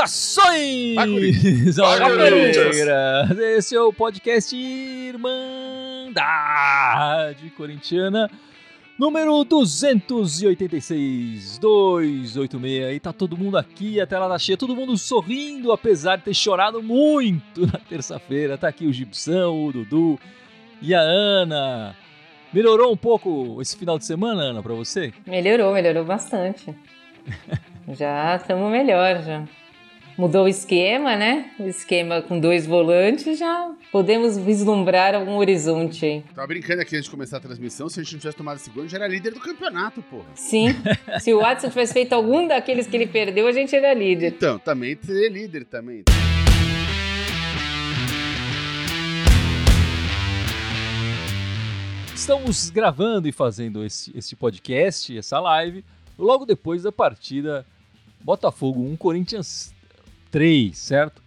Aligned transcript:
Saudações! 0.00 0.96
Alvinegras! 1.78 3.38
Esse 3.58 3.74
é 3.74 3.80
o 3.80 3.92
podcast 3.92 4.54
Irmandade 4.56 5.40
Corintiana, 7.56 8.30
número 9.00 9.42
286, 9.44 11.58
286. 11.58 12.94
E 12.94 13.00
tá 13.00 13.14
todo 13.14 13.34
mundo 13.34 13.56
aqui, 13.56 13.98
a 13.98 14.06
tela 14.06 14.28
tá 14.28 14.38
cheia, 14.38 14.58
todo 14.58 14.76
mundo 14.76 14.98
sorrindo, 14.98 15.72
apesar 15.72 16.16
de 16.16 16.24
ter 16.24 16.34
chorado 16.34 16.82
muito 16.82 17.62
na 17.66 17.80
terça-feira. 17.88 18.58
Tá 18.58 18.68
aqui 18.68 18.86
o 18.86 18.92
Gibson, 18.92 19.68
o 19.68 19.72
Dudu 19.72 20.20
e 20.82 20.94
a 20.94 21.00
Ana. 21.00 21.96
Melhorou 22.52 22.92
um 22.92 22.96
pouco 22.96 23.56
esse 23.62 23.74
final 23.74 23.98
de 23.98 24.04
semana, 24.04 24.42
Ana, 24.42 24.62
pra 24.62 24.74
você? 24.74 25.14
Melhorou, 25.26 25.72
melhorou 25.72 26.04
bastante. 26.04 26.74
já 27.88 28.36
estamos 28.36 28.70
melhor, 28.70 29.22
já. 29.22 29.48
Mudou 30.16 30.44
o 30.44 30.48
esquema, 30.48 31.16
né? 31.16 31.50
O 31.58 31.66
esquema 31.66 32.20
com 32.20 32.38
dois 32.38 32.66
volantes, 32.66 33.38
já 33.38 33.72
podemos 33.90 34.36
vislumbrar 34.36 35.14
algum 35.14 35.36
horizonte 35.36 36.04
aí. 36.04 36.24
Tava 36.34 36.46
brincando 36.46 36.82
aqui 36.82 36.96
antes 36.96 37.04
de 37.04 37.10
começar 37.10 37.38
a 37.38 37.40
transmissão, 37.40 37.88
se 37.88 38.00
a 38.00 38.02
gente 38.02 38.12
não 38.14 38.20
tivesse 38.20 38.36
tomado 38.36 38.56
esse 38.56 38.70
gol, 38.70 38.86
já 38.86 38.98
era 38.98 39.08
líder 39.08 39.32
do 39.32 39.40
campeonato, 39.40 40.02
porra. 40.02 40.26
Sim, 40.34 40.68
se 41.20 41.32
o 41.32 41.40
Watson 41.40 41.68
tivesse 41.68 41.92
feito 41.92 42.12
algum 42.12 42.46
daqueles 42.46 42.86
que 42.86 42.96
ele 42.96 43.06
perdeu, 43.06 43.46
a 43.46 43.52
gente 43.52 43.74
era 43.74 43.94
líder. 43.94 44.34
Então, 44.36 44.58
também 44.58 44.98
seria 45.02 45.30
líder 45.30 45.64
também. 45.64 46.04
Estamos 52.14 52.68
gravando 52.68 53.26
e 53.26 53.32
fazendo 53.32 53.82
esse, 53.84 54.16
esse 54.16 54.36
podcast, 54.36 55.16
essa 55.16 55.40
live, 55.40 55.82
logo 56.18 56.44
depois 56.44 56.82
da 56.82 56.92
partida 56.92 57.64
Botafogo 58.22 58.82
1, 58.82 58.96
Corinthians 58.96 59.72
3, 60.30 60.76
certo? 60.76 61.22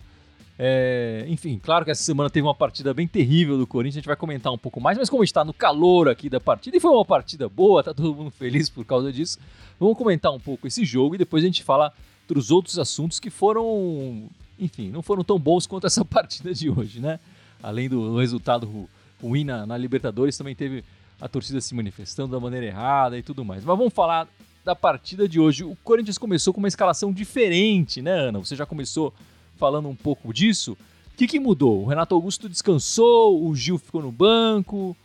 É, 0.58 1.26
enfim, 1.28 1.60
claro 1.62 1.84
que 1.84 1.92
essa 1.92 2.04
semana 2.04 2.30
teve 2.30 2.46
uma 2.46 2.54
partida 2.54 2.94
bem 2.94 3.08
terrível 3.08 3.58
do 3.58 3.66
Corinthians, 3.66 3.98
a 3.98 4.00
gente 4.00 4.08
vai 4.08 4.16
comentar 4.16 4.54
um 4.54 4.58
pouco 4.58 4.80
mais, 4.80 4.98
mas 4.98 5.10
como 5.10 5.24
está 5.24 5.44
no 5.44 5.54
calor 5.54 6.08
aqui 6.08 6.30
da 6.30 6.40
partida, 6.40 6.78
e 6.78 6.80
foi 6.80 6.92
uma 6.92 7.04
partida 7.04 7.50
boa, 7.50 7.84
tá 7.84 7.94
todo 7.94 8.14
mundo 8.14 8.32
feliz 8.32 8.70
por 8.70 8.86
causa 8.86 9.12
disso, 9.12 9.40
vamos 9.80 9.98
comentar 9.98 10.32
um 10.32 10.40
pouco 10.40 10.68
esse 10.68 10.86
jogo 10.86 11.16
e 11.16 11.18
depois 11.18 11.44
a 11.44 11.48
gente 11.48 11.64
fala 11.64 11.92
dos 12.28 12.52
outros 12.52 12.78
assuntos 12.78 13.20
que 13.20 13.30
foram, 13.30 14.30
enfim, 14.60 14.90
não 14.90 15.02
foram 15.02 15.24
tão 15.24 15.40
bons 15.40 15.66
quanto 15.66 15.88
essa 15.88 16.06
partida 16.06 16.54
de 16.54 16.70
hoje, 16.70 17.00
né? 17.00 17.20
Além 17.62 17.90
do 17.90 18.18
resultado 18.18 18.88
ruim 19.22 19.44
na, 19.44 19.66
na 19.66 19.78
Libertadores, 19.78 20.38
também 20.38 20.56
teve 20.56 20.84
a 21.20 21.28
torcida 21.28 21.62
se 21.62 21.74
manifestando 21.74 22.32
da 22.32 22.40
maneira 22.40 22.66
errada 22.66 23.18
e 23.18 23.24
tudo 23.24 23.46
mais. 23.46 23.64
Mas 23.64 23.78
vamos 23.78 23.94
falar 23.94 24.28
da 24.64 24.76
partida 24.76 25.28
de 25.28 25.40
hoje. 25.40 25.64
O 25.64 25.76
Corinthians 25.84 26.18
começou 26.18 26.54
com 26.54 26.60
uma 26.60 26.68
escalação 26.68 27.12
diferente, 27.12 28.02
né, 28.02 28.12
Ana? 28.12 28.40
Você 28.40 28.56
já 28.56 28.66
começou 28.66 29.14
falando 29.58 29.90
um 29.90 29.96
pouco 29.96 30.34
disso. 30.34 30.78
O 31.14 31.18
que, 31.18 31.28
que 31.28 31.40
mudou? 31.40 31.84
O 31.84 31.86
Renato 31.86 32.16
Augusto 32.16 32.50
descansou, 32.50 33.46
o 33.46 33.56
Gil 33.56 33.78
ficou 33.78 34.02
no 34.02 34.12
banco. 34.12 34.96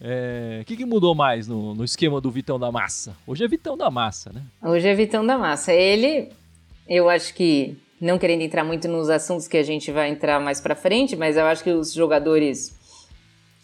É... 0.00 0.60
O 0.62 0.64
que, 0.64 0.76
que 0.76 0.84
mudou 0.84 1.14
mais 1.14 1.46
no, 1.46 1.74
no 1.74 1.84
esquema 1.84 2.20
do 2.20 2.30
Vitão 2.30 2.58
da 2.58 2.70
Massa? 2.70 3.16
Hoje 3.26 3.44
é 3.44 3.48
Vitão 3.48 3.76
da 3.76 3.90
Massa, 3.90 4.32
né? 4.32 4.42
Hoje 4.62 4.88
é 4.88 4.94
Vitão 4.94 5.26
da 5.26 5.36
Massa. 5.36 5.72
Ele, 5.72 6.30
eu 6.88 7.08
acho 7.08 7.34
que, 7.34 7.76
não 8.00 8.18
querendo 8.18 8.42
entrar 8.42 8.64
muito 8.64 8.88
nos 8.88 9.10
assuntos 9.10 9.48
que 9.48 9.56
a 9.56 9.62
gente 9.62 9.90
vai 9.90 10.08
entrar 10.10 10.40
mais 10.40 10.60
pra 10.60 10.74
frente, 10.74 11.14
mas 11.16 11.36
eu 11.36 11.44
acho 11.44 11.62
que 11.62 11.70
os 11.70 11.92
jogadores 11.92 12.74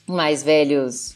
mais 0.06 0.42
velhos 0.42 1.14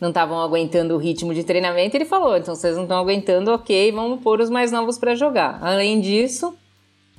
não 0.00 0.08
estavam 0.08 0.40
aguentando 0.40 0.94
o 0.94 0.98
ritmo 0.98 1.34
de 1.34 1.44
treinamento, 1.44 1.96
ele 1.96 2.04
falou: 2.04 2.36
então 2.36 2.54
vocês 2.54 2.74
não 2.74 2.84
estão 2.84 2.98
aguentando, 2.98 3.52
ok, 3.52 3.92
vamos 3.92 4.20
pôr 4.20 4.40
os 4.40 4.48
mais 4.48 4.72
novos 4.72 4.98
para 4.98 5.14
jogar. 5.14 5.58
Além 5.62 6.00
disso, 6.00 6.54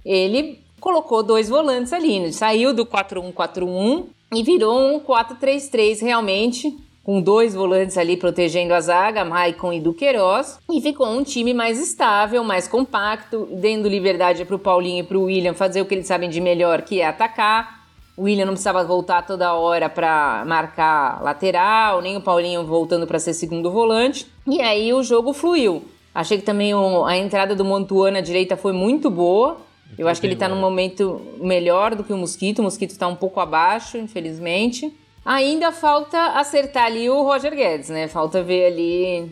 ele 0.03 0.59
colocou 0.79 1.21
dois 1.21 1.47
volantes 1.47 1.93
ali, 1.93 2.19
né? 2.19 2.31
saiu 2.31 2.73
do 2.73 2.85
4-1-4-1 2.85 4.05
e 4.33 4.41
virou 4.41 4.79
um 4.79 4.99
4-3-3 4.99 6.01
realmente, 6.01 6.75
com 7.03 7.21
dois 7.21 7.53
volantes 7.53 7.97
ali 7.97 8.17
protegendo 8.17 8.73
a 8.73 8.81
zaga, 8.81 9.23
Maicon 9.23 9.73
e 9.73 9.79
Duqueiroz, 9.79 10.59
e 10.71 10.81
ficou 10.81 11.07
um 11.07 11.23
time 11.23 11.53
mais 11.53 11.79
estável, 11.79 12.43
mais 12.43 12.67
compacto, 12.67 13.47
dando 13.51 13.87
liberdade 13.87 14.43
para 14.43 14.55
o 14.55 14.59
Paulinho 14.59 15.03
e 15.03 15.03
para 15.03 15.17
o 15.17 15.23
William 15.25 15.53
fazer 15.53 15.81
o 15.81 15.85
que 15.85 15.93
eles 15.93 16.07
sabem 16.07 16.29
de 16.29 16.41
melhor, 16.41 16.81
que 16.81 16.99
é 16.99 17.05
atacar 17.05 17.80
o 18.21 18.25
William 18.25 18.45
não 18.45 18.53
precisava 18.53 18.83
voltar 18.83 19.25
toda 19.25 19.55
hora 19.55 19.89
para 19.89 20.43
marcar 20.45 21.23
lateral, 21.23 22.03
nem 22.03 22.15
o 22.15 22.21
Paulinho 22.21 22.63
voltando 22.63 23.07
para 23.07 23.17
ser 23.17 23.33
segundo 23.33 23.71
volante. 23.71 24.27
E 24.45 24.61
aí 24.61 24.93
o 24.93 25.01
jogo 25.01 25.33
fluiu. 25.33 25.83
Achei 26.13 26.37
que 26.37 26.43
também 26.43 26.71
o, 26.75 27.03
a 27.03 27.17
entrada 27.17 27.55
do 27.55 27.65
Montuano 27.65 28.19
à 28.19 28.21
direita 28.21 28.55
foi 28.55 28.73
muito 28.73 29.09
boa. 29.09 29.57
Eu 29.97 30.07
acho 30.07 30.21
que 30.21 30.27
ele 30.27 30.35
está 30.35 30.47
num 30.47 30.59
momento 30.59 31.19
melhor 31.39 31.95
do 31.95 32.03
que 32.03 32.13
o 32.13 32.17
Mosquito. 32.17 32.59
O 32.59 32.63
Mosquito 32.63 32.91
está 32.91 33.07
um 33.07 33.15
pouco 33.15 33.39
abaixo, 33.39 33.97
infelizmente. 33.97 34.95
Ainda 35.25 35.71
falta 35.71 36.33
acertar 36.33 36.85
ali 36.85 37.09
o 37.09 37.23
Roger 37.23 37.55
Guedes, 37.55 37.89
né? 37.89 38.07
Falta 38.07 38.43
ver 38.43 38.65
ali 38.65 39.31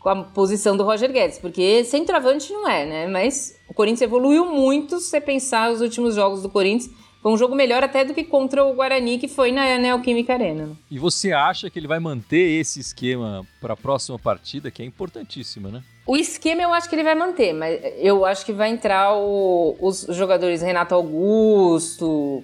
com 0.00 0.08
a 0.08 0.24
posição 0.24 0.76
do 0.76 0.82
Roger 0.82 1.12
Guedes, 1.12 1.38
porque 1.38 1.84
centroavante 1.84 2.52
não 2.52 2.68
é, 2.68 2.84
né? 2.84 3.06
Mas 3.06 3.54
o 3.68 3.74
Corinthians 3.74 4.02
evoluiu 4.02 4.46
muito 4.46 4.98
se 4.98 5.08
você 5.08 5.20
pensar 5.20 5.70
os 5.70 5.80
últimos 5.80 6.16
jogos 6.16 6.42
do 6.42 6.48
Corinthians 6.48 6.90
foi 7.22 7.32
um 7.32 7.36
jogo 7.38 7.54
melhor 7.54 7.84
até 7.84 8.04
do 8.04 8.12
que 8.12 8.24
contra 8.24 8.64
o 8.64 8.74
Guarani, 8.74 9.16
que 9.16 9.28
foi 9.28 9.52
na 9.52 9.78
Neoquímica 9.78 10.32
Arena. 10.32 10.66
Né? 10.66 10.72
E 10.90 10.98
você 10.98 11.32
acha 11.32 11.70
que 11.70 11.78
ele 11.78 11.86
vai 11.86 12.00
manter 12.00 12.58
esse 12.60 12.80
esquema 12.80 13.46
para 13.60 13.74
a 13.74 13.76
próxima 13.76 14.18
partida, 14.18 14.72
que 14.72 14.82
é 14.82 14.84
importantíssima, 14.84 15.70
né? 15.70 15.82
O 16.04 16.16
esquema 16.16 16.62
eu 16.62 16.74
acho 16.74 16.88
que 16.88 16.96
ele 16.96 17.04
vai 17.04 17.14
manter, 17.14 17.52
mas 17.52 17.80
eu 17.98 18.24
acho 18.24 18.44
que 18.44 18.52
vai 18.52 18.70
entrar 18.70 19.14
o, 19.14 19.76
os 19.80 20.04
jogadores 20.10 20.60
Renato 20.60 20.96
Augusto, 20.96 22.42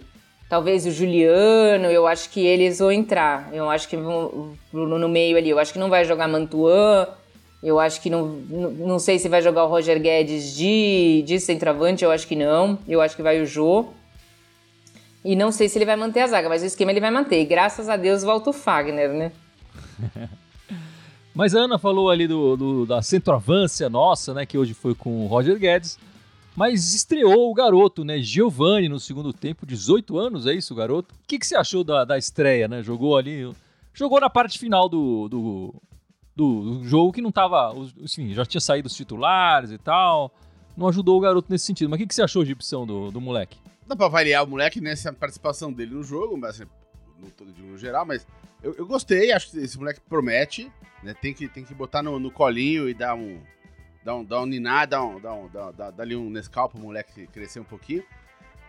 talvez 0.49 0.87
o 0.87 0.93
Juliano, 0.93 1.87
eu 1.87 2.07
acho 2.07 2.31
que 2.31 2.39
eles 2.47 2.79
vão 2.79 2.93
entrar. 2.93 3.53
Eu 3.53 3.69
acho 3.69 3.89
que 3.89 3.97
vão 3.97 4.57
no 4.73 5.09
meio 5.09 5.37
ali, 5.37 5.51
eu 5.51 5.59
acho 5.59 5.73
que 5.73 5.79
não 5.81 5.91
vai 5.91 6.05
jogar 6.05 6.29
Mantuan, 6.29 7.09
eu 7.61 7.81
acho 7.81 8.01
que 8.01 8.09
não, 8.09 8.27
não 8.29 9.01
sei 9.01 9.19
se 9.19 9.29
vai 9.29 9.43
jogar 9.43 9.65
o 9.65 9.69
Roger 9.69 10.01
Guedes 10.01 10.55
de, 10.55 11.25
de 11.27 11.41
centroavante, 11.41 12.05
eu 12.05 12.13
acho 12.13 12.29
que 12.29 12.37
não. 12.37 12.79
Eu 12.87 13.01
acho 13.01 13.17
que 13.17 13.23
vai 13.23 13.41
o 13.41 13.47
Jô. 13.47 13.87
E 15.25 15.35
não 15.35 15.51
sei 15.51 15.69
se 15.69 15.79
ele 15.79 15.85
vai 15.85 15.97
manter 15.97 16.21
a 16.21 16.27
zaga, 16.27 16.49
mas 16.49 16.63
o 16.63 16.67
esquema 16.67 16.91
ele 16.91 17.01
vai 17.01 17.11
manter. 17.11 17.41
E 17.41 17.45
graças 17.45 17.89
a 17.89 17.97
Deus 17.97 18.23
volta 18.23 18.51
o 18.51 18.53
Fagner, 18.53 19.13
né? 19.13 19.33
mas 21.35 21.55
a 21.55 21.61
Ana 21.61 21.79
falou 21.79 22.11
ali 22.11 22.27
do, 22.27 22.57
do, 22.57 22.87
da 22.87 23.03
centroavância 23.03 23.89
nossa, 23.91 24.33
né? 24.33 24.47
Que 24.47 24.57
hoje 24.57 24.75
foi 24.75 24.95
com 24.95 25.25
o 25.25 25.27
Roger 25.27 25.59
Guedes. 25.59 25.99
Mas 26.55 26.93
estreou 26.93 27.51
o 27.51 27.55
garoto, 27.55 28.05
né? 28.05 28.19
Giovanni 28.19 28.89
no 28.89 28.99
segundo 28.99 29.33
tempo, 29.33 29.65
18 29.65 30.19
anos, 30.19 30.47
é 30.47 30.53
isso, 30.53 30.75
garoto? 30.75 31.15
O 31.15 31.19
que, 31.27 31.39
que 31.39 31.47
você 31.47 31.57
achou 31.57 31.85
da, 31.85 32.05
da 32.05 32.19
estreia, 32.19 32.67
né? 32.67 32.83
Jogou 32.83 33.17
ali. 33.17 33.49
Jogou 33.95 34.21
na 34.21 34.29
parte 34.29 34.59
final 34.59 34.89
do, 34.89 35.29
do, 35.29 35.75
do, 36.35 36.85
jogo 36.85 37.13
que 37.13 37.21
não 37.21 37.31
tava. 37.31 37.73
Enfim, 38.01 38.33
já 38.35 38.45
tinha 38.45 38.61
saído 38.61 38.89
os 38.89 38.95
titulares 38.95 39.71
e 39.71 39.79
tal. 39.79 40.33
Não 40.77 40.89
ajudou 40.89 41.17
o 41.17 41.21
garoto 41.21 41.47
nesse 41.51 41.67
sentido. 41.67 41.89
Mas 41.91 41.99
o 41.99 42.01
que, 42.01 42.07
que 42.09 42.15
você 42.15 42.23
achou 42.23 42.43
opção 42.43 42.87
do, 42.87 43.11
do 43.11 43.21
moleque? 43.21 43.57
Dá 43.89 43.97
pra 43.97 44.07
variar 44.07 44.45
o 44.45 44.47
moleque 44.47 44.83
nessa 44.83 45.11
participação 45.11 45.73
dele 45.73 45.95
no 45.95 46.03
jogo, 46.03 46.37
mas 46.37 46.61
assim, 46.61 46.71
no 47.19 47.31
todo 47.31 47.51
no 47.59 47.79
geral, 47.79 48.05
mas 48.05 48.27
eu, 48.63 48.75
eu, 48.75 48.87
gostei, 48.87 49.33
acho 49.33 49.51
que 49.51 49.59
esse 49.59 49.79
moleque 49.79 49.99
promete, 50.07 50.71
né? 51.03 51.15
Tem 51.15 51.33
que, 51.33 51.49
tem 51.49 51.65
que 51.65 51.73
botar 51.73 52.03
no, 52.03 52.21
no 52.21 52.31
colinho 52.31 52.87
e 52.87 52.93
dar 52.93 53.15
um. 53.15 53.41
Dar 54.05 54.15
um, 54.15 54.25
dar 54.25 54.43
um 54.43 54.47
ninar, 54.47 54.87
dar, 54.87 55.03
um, 55.03 55.19
dar, 55.19 55.33
um, 55.33 55.49
dar, 55.49 55.73
dar, 55.73 55.91
dar 55.91 56.03
ali 56.03 56.15
um 56.15 56.31
Nescau 56.31 56.69
pro 56.69 56.79
moleque 56.79 57.27
crescer 57.29 57.61
um 57.61 57.65
pouquinho. 57.65 58.05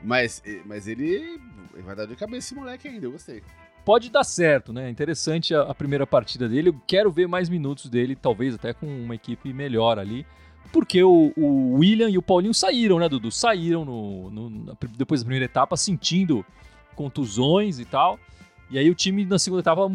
Mas, 0.02 0.42
mas 0.66 0.88
ele, 0.88 1.40
ele 1.74 1.84
vai 1.84 1.96
dar 1.96 2.08
de 2.08 2.16
cabeça 2.16 2.48
esse 2.48 2.56
moleque 2.56 2.88
ainda, 2.88 3.06
eu 3.06 3.12
gostei. 3.12 3.44
Pode 3.84 4.10
dar 4.10 4.24
certo, 4.24 4.72
né? 4.72 4.90
Interessante 4.90 5.54
a, 5.54 5.64
a 5.64 5.76
primeira 5.76 6.08
partida 6.08 6.48
dele. 6.48 6.70
Eu 6.70 6.82
quero 6.88 7.12
ver 7.12 7.28
mais 7.28 7.50
minutos 7.50 7.90
dele, 7.90 8.16
talvez 8.16 8.56
até 8.56 8.74
com 8.74 8.88
uma 8.88 9.16
equipe 9.16 9.52
melhor 9.54 10.00
ali 10.00 10.26
porque 10.72 11.04
o, 11.04 11.34
o, 11.36 11.74
William 11.80 12.10
e 12.10 12.18
o 12.18 12.22
Paulinho 12.22 12.54
saíram, 12.54 13.00
né, 13.00 13.10
Dudu? 13.10 13.32
Saíram 13.32 13.84
no, 13.84 14.30
no, 14.30 14.78
depois 14.96 15.22
da 15.22 15.26
primeira 15.26 15.46
etapa, 15.46 15.76
sentindo 15.76 16.46
contusões 16.96 17.80
e 17.80 17.86
tal. 17.86 18.20
E 18.70 18.78
aí 18.78 18.90
o 18.90 18.96
time 18.96 19.26
na 19.26 19.40
segunda 19.40 19.62
etapa, 19.62 19.92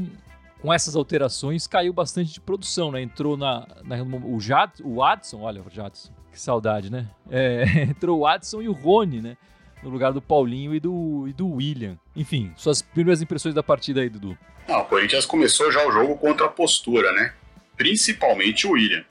com 0.61 0.73
essas 0.73 0.97
alterações, 0.97 1.67
caiu 1.67 1.93
bastante 1.93 2.33
de 2.33 2.41
produção, 2.41 2.91
né? 2.91 3.01
Entrou 3.03 3.37
na, 3.37 3.67
na 3.85 4.03
o, 4.03 4.41
Jad, 4.41 4.71
o 4.83 5.03
Adson, 5.03 5.43
olha 5.43 5.63
o 5.63 5.71
Jadson, 5.71 6.13
que 6.33 6.41
saudade, 6.41 6.91
né? 6.91 7.09
É, 7.31 7.65
entrou 7.91 8.21
o 8.21 8.27
Adson 8.27 8.63
e 8.63 8.69
o 8.69 8.73
Rony, 8.73 9.21
né? 9.21 9.37
No 9.83 9.91
lugar 9.91 10.13
do 10.13 10.23
Paulinho 10.23 10.75
e 10.75 10.81
do, 10.81 11.27
e 11.29 11.33
do 11.33 11.47
William. 11.47 11.97
Enfim, 12.17 12.53
suas 12.57 12.81
primeiras 12.83 13.21
impressões 13.23 13.55
da 13.55 13.63
partida 13.63 14.01
aí, 14.01 14.09
Dudu. 14.09 14.37
Não, 14.67 14.81
o 14.81 14.85
Corinthians 14.87 15.27
começou 15.27 15.71
já 15.71 15.87
o 15.87 15.93
jogo 15.93 16.17
contra 16.17 16.47
a 16.47 16.49
postura, 16.49 17.13
né? 17.13 17.35
Principalmente 17.77 18.67
o 18.67 18.73
William. 18.73 19.05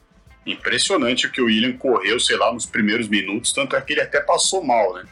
Impressionante 0.45 1.27
o 1.27 1.31
que 1.31 1.41
o 1.41 1.45
William 1.45 1.77
correu, 1.77 2.19
sei 2.19 2.35
lá, 2.35 2.51
nos 2.51 2.65
primeiros 2.65 3.07
minutos, 3.07 3.53
tanto 3.53 3.75
é 3.75 3.81
que 3.81 3.93
ele 3.93 4.01
até 4.01 4.19
passou 4.19 4.63
mal, 4.63 4.93
né? 4.93 5.03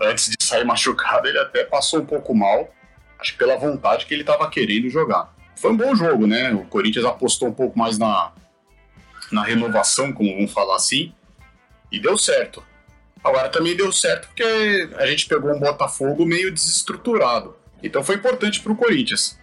Antes 0.00 0.30
de 0.30 0.44
sair 0.44 0.64
machucado, 0.66 1.26
ele 1.26 1.38
até 1.38 1.64
passou 1.64 2.00
um 2.00 2.06
pouco 2.06 2.34
mal. 2.34 2.72
Acho 3.18 3.32
que 3.32 3.38
pela 3.38 3.56
vontade 3.56 4.06
que 4.06 4.14
ele 4.14 4.22
estava 4.22 4.48
querendo 4.48 4.88
jogar. 4.88 5.34
Foi 5.56 5.72
um 5.72 5.76
bom 5.76 5.94
jogo, 5.94 6.26
né? 6.26 6.52
O 6.52 6.64
Corinthians 6.64 7.04
apostou 7.04 7.48
um 7.48 7.52
pouco 7.52 7.76
mais 7.76 7.98
na, 7.98 8.32
na 9.32 9.42
renovação, 9.42 10.12
como 10.12 10.34
vamos 10.34 10.52
falar 10.52 10.76
assim, 10.76 11.12
e 11.90 11.98
deu 11.98 12.16
certo. 12.16 12.62
Agora 13.22 13.48
também 13.48 13.76
deu 13.76 13.90
certo 13.92 14.28
porque 14.28 14.88
a 14.96 15.06
gente 15.06 15.26
pegou 15.26 15.54
um 15.54 15.58
Botafogo 15.58 16.24
meio 16.24 16.52
desestruturado. 16.52 17.56
Então 17.82 18.02
foi 18.02 18.16
importante 18.16 18.60
para 18.60 18.72
o 18.72 18.76
Corinthians. 18.76 19.37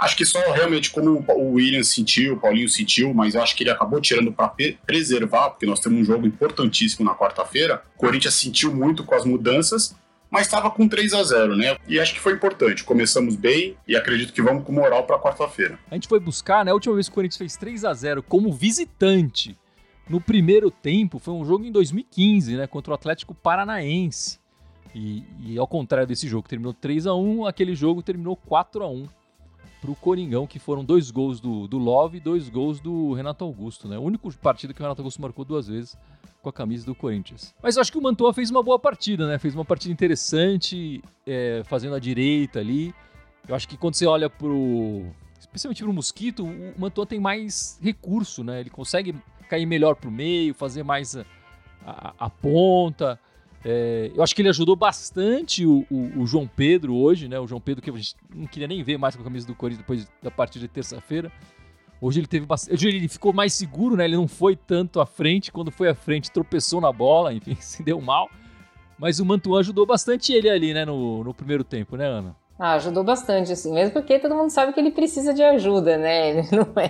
Acho 0.00 0.16
que 0.16 0.24
só 0.24 0.38
realmente 0.52 0.90
como 0.90 1.22
o 1.28 1.52
William 1.52 1.82
sentiu, 1.82 2.32
o 2.32 2.36
Paulinho 2.40 2.70
sentiu, 2.70 3.12
mas 3.12 3.36
acho 3.36 3.54
que 3.54 3.62
ele 3.62 3.70
acabou 3.70 4.00
tirando 4.00 4.32
para 4.32 4.50
preservar, 4.86 5.50
porque 5.50 5.66
nós 5.66 5.78
temos 5.78 6.00
um 6.00 6.04
jogo 6.04 6.26
importantíssimo 6.26 7.04
na 7.04 7.14
quarta-feira. 7.14 7.82
O 7.96 7.98
Corinthians 7.98 8.32
sentiu 8.32 8.74
muito 8.74 9.04
com 9.04 9.14
as 9.14 9.26
mudanças, 9.26 9.94
mas 10.30 10.46
estava 10.46 10.70
com 10.70 10.88
3 10.88 11.12
a 11.12 11.22
0 11.22 11.54
né? 11.54 11.76
E 11.86 12.00
acho 12.00 12.14
que 12.14 12.20
foi 12.20 12.32
importante. 12.32 12.82
Começamos 12.82 13.36
bem 13.36 13.76
e 13.86 13.94
acredito 13.94 14.32
que 14.32 14.40
vamos 14.40 14.64
com 14.64 14.72
moral 14.72 15.02
para 15.04 15.18
quarta-feira. 15.18 15.78
A 15.90 15.94
gente 15.94 16.08
foi 16.08 16.18
buscar, 16.18 16.64
né? 16.64 16.70
A 16.70 16.74
última 16.74 16.94
vez 16.94 17.06
que 17.06 17.12
o 17.12 17.14
Corinthians 17.16 17.36
fez 17.36 17.56
3 17.58 17.84
a 17.84 17.92
0 17.92 18.22
como 18.22 18.50
visitante 18.50 19.54
no 20.08 20.18
primeiro 20.18 20.70
tempo 20.70 21.18
foi 21.18 21.34
um 21.34 21.44
jogo 21.44 21.66
em 21.66 21.70
2015, 21.70 22.56
né? 22.56 22.66
Contra 22.66 22.92
o 22.92 22.94
Atlético 22.94 23.34
Paranaense. 23.34 24.40
E, 24.94 25.24
e 25.40 25.58
ao 25.58 25.66
contrário 25.66 26.06
desse 26.06 26.26
jogo, 26.26 26.48
terminou 26.48 26.72
3 26.72 27.06
a 27.06 27.14
1 27.14 27.46
aquele 27.46 27.74
jogo 27.74 28.02
terminou 28.02 28.34
4 28.34 28.82
a 28.82 28.88
1 28.88 29.19
para 29.80 29.90
o 29.90 29.96
Coringão, 29.96 30.46
que 30.46 30.58
foram 30.58 30.84
dois 30.84 31.10
gols 31.10 31.40
do, 31.40 31.66
do 31.66 31.78
Love 31.78 32.18
e 32.18 32.20
dois 32.20 32.48
gols 32.48 32.80
do 32.80 33.14
Renato 33.14 33.44
Augusto, 33.44 33.88
né? 33.88 33.98
O 33.98 34.02
único 34.02 34.32
partido 34.36 34.74
que 34.74 34.80
o 34.80 34.84
Renato 34.84 35.00
Augusto 35.00 35.22
marcou 35.22 35.44
duas 35.44 35.68
vezes 35.68 35.96
com 36.42 36.48
a 36.48 36.52
camisa 36.52 36.84
do 36.86 36.94
Corinthians. 36.94 37.54
Mas 37.62 37.76
eu 37.76 37.82
acho 37.82 37.90
que 37.92 37.98
o 37.98 38.02
Mantua 38.02 38.32
fez 38.32 38.50
uma 38.50 38.62
boa 38.62 38.78
partida, 38.78 39.26
né? 39.26 39.38
Fez 39.38 39.54
uma 39.54 39.64
partida 39.64 39.92
interessante, 39.92 41.02
é, 41.26 41.62
fazendo 41.64 41.94
a 41.94 41.98
direita 41.98 42.58
ali. 42.58 42.94
Eu 43.48 43.54
acho 43.54 43.68
que 43.68 43.76
quando 43.76 43.94
você 43.94 44.06
olha 44.06 44.28
pro. 44.28 45.06
Especialmente 45.38 45.82
pro 45.82 45.92
Mosquito, 45.92 46.44
o 46.44 46.74
Mantua 46.78 47.06
tem 47.06 47.18
mais 47.18 47.78
recurso, 47.82 48.44
né? 48.44 48.60
Ele 48.60 48.70
consegue 48.70 49.14
cair 49.48 49.66
melhor 49.66 49.96
pro 49.96 50.10
meio, 50.10 50.54
fazer 50.54 50.82
mais 50.82 51.16
a, 51.16 51.24
a, 51.84 52.14
a 52.18 52.30
ponta. 52.30 53.18
É, 53.64 54.10
eu 54.14 54.22
acho 54.22 54.34
que 54.34 54.40
ele 54.40 54.48
ajudou 54.48 54.74
bastante 54.74 55.66
o, 55.66 55.84
o, 55.90 56.22
o, 56.22 56.26
João 56.26 56.46
Pedro 56.46 56.94
hoje, 56.94 57.28
né? 57.28 57.38
O 57.38 57.46
João 57.46 57.60
Pedro 57.60 57.82
que 57.82 57.90
a 57.90 57.92
gente 57.92 58.16
não 58.34 58.46
queria 58.46 58.66
nem 58.66 58.82
ver 58.82 58.96
mais 58.96 59.14
com 59.14 59.20
a 59.20 59.24
camisa 59.24 59.46
do 59.46 59.54
Corinthians 59.54 59.82
depois 59.82 60.08
da 60.22 60.30
partida 60.30 60.66
de 60.66 60.72
terça-feira. 60.72 61.30
Hoje 62.00 62.20
ele 62.20 62.26
teve 62.26 62.46
bastante. 62.46 62.74
Hoje 62.74 62.88
ele 62.88 63.08
ficou 63.08 63.32
mais 63.32 63.52
seguro, 63.52 63.96
né? 63.96 64.06
Ele 64.06 64.16
não 64.16 64.26
foi 64.26 64.56
tanto 64.56 65.00
à 65.00 65.06
frente. 65.06 65.52
Quando 65.52 65.70
foi 65.70 65.88
à 65.88 65.94
frente, 65.94 66.30
tropeçou 66.30 66.80
na 66.80 66.90
bola, 66.90 67.32
enfim, 67.34 67.54
se 67.60 67.82
deu 67.82 68.00
mal. 68.00 68.30
Mas 68.98 69.20
o 69.20 69.26
Mantuan 69.26 69.60
ajudou 69.60 69.84
bastante 69.84 70.32
ele 70.32 70.48
ali, 70.48 70.72
né? 70.72 70.84
No, 70.86 71.22
no 71.22 71.34
primeiro 71.34 71.62
tempo, 71.62 71.96
né, 71.96 72.06
Ana? 72.06 72.34
Ah, 72.58 72.74
ajudou 72.74 73.04
bastante, 73.04 73.52
assim. 73.52 73.72
Mesmo 73.72 73.92
porque 73.92 74.18
todo 74.18 74.34
mundo 74.34 74.50
sabe 74.50 74.72
que 74.72 74.80
ele 74.80 74.90
precisa 74.90 75.34
de 75.34 75.42
ajuda, 75.42 75.98
né? 75.98 76.30
Ele 76.30 76.42
não 76.52 76.82
é 76.82 76.88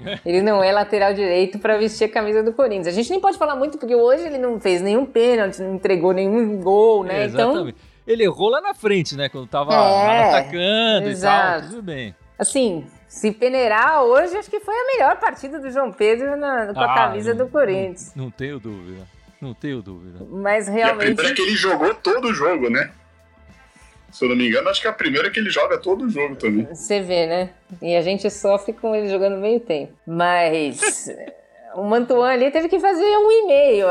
ele 0.24 0.42
não 0.42 0.62
é 0.62 0.72
lateral 0.72 1.14
direito 1.14 1.58
para 1.58 1.76
vestir 1.76 2.04
a 2.04 2.08
camisa 2.08 2.42
do 2.42 2.52
Corinthians. 2.52 2.88
A 2.88 2.92
gente 2.92 3.10
nem 3.10 3.20
pode 3.20 3.38
falar 3.38 3.56
muito 3.56 3.78
porque 3.78 3.94
hoje 3.94 4.24
ele 4.24 4.38
não 4.38 4.60
fez 4.60 4.80
nenhum 4.80 5.04
pênalti, 5.04 5.60
não 5.60 5.74
entregou 5.74 6.12
nenhum 6.12 6.58
gol, 6.60 7.04
né? 7.04 7.22
É, 7.22 7.24
exatamente. 7.24 7.68
Então... 7.70 7.92
Ele 8.06 8.24
errou 8.24 8.48
lá 8.48 8.60
na 8.60 8.74
frente, 8.74 9.16
né? 9.16 9.28
Quando 9.28 9.46
tava 9.46 9.72
é, 9.74 10.28
atacando 10.28 11.08
exato. 11.08 11.58
e 11.58 11.60
tal, 11.60 11.70
tudo 11.70 11.82
bem. 11.82 12.14
Assim, 12.36 12.84
se 13.06 13.30
peneirar 13.30 14.02
hoje, 14.02 14.36
acho 14.36 14.50
que 14.50 14.58
foi 14.58 14.74
a 14.74 14.86
melhor 14.86 15.16
partida 15.20 15.60
do 15.60 15.70
João 15.70 15.92
Pedro 15.92 16.36
na, 16.36 16.72
com 16.74 16.80
a 16.80 16.92
ah, 16.92 16.94
camisa 16.94 17.32
não, 17.32 17.44
do 17.44 17.52
Corinthians. 17.52 18.12
Não, 18.16 18.24
não, 18.24 18.30
tenho 18.30 18.58
dúvida. 18.58 19.06
Não 19.40 19.54
tenho 19.54 19.82
dúvida. 19.82 20.26
Mas 20.28 20.66
realmente. 20.66 21.20
E 21.20 21.26
a 21.26 21.30
é 21.30 21.34
que 21.34 21.42
ele 21.42 21.54
jogou 21.54 21.94
todo 21.94 22.28
o 22.28 22.34
jogo, 22.34 22.68
né? 22.68 22.90
Se 24.12 24.24
eu 24.24 24.28
não 24.28 24.36
me 24.36 24.46
engano, 24.46 24.68
acho 24.68 24.80
que 24.80 24.86
é 24.86 24.90
a 24.90 24.92
primeira 24.92 25.30
que 25.30 25.40
ele 25.40 25.48
joga 25.48 25.78
todo 25.78 26.04
o 26.04 26.10
jogo 26.10 26.36
também. 26.36 26.66
Você 26.66 27.00
vê, 27.00 27.26
né? 27.26 27.50
E 27.80 27.96
a 27.96 28.02
gente 28.02 28.28
sofre 28.30 28.74
com 28.74 28.94
ele 28.94 29.08
jogando 29.08 29.40
meio 29.40 29.58
tempo. 29.58 29.94
Mas 30.06 31.08
o 31.74 31.82
Mantuan 31.82 32.28
ali 32.28 32.50
teve 32.50 32.68
que 32.68 32.78
fazer 32.78 33.16
um 33.16 33.32
e-mail. 33.32 33.86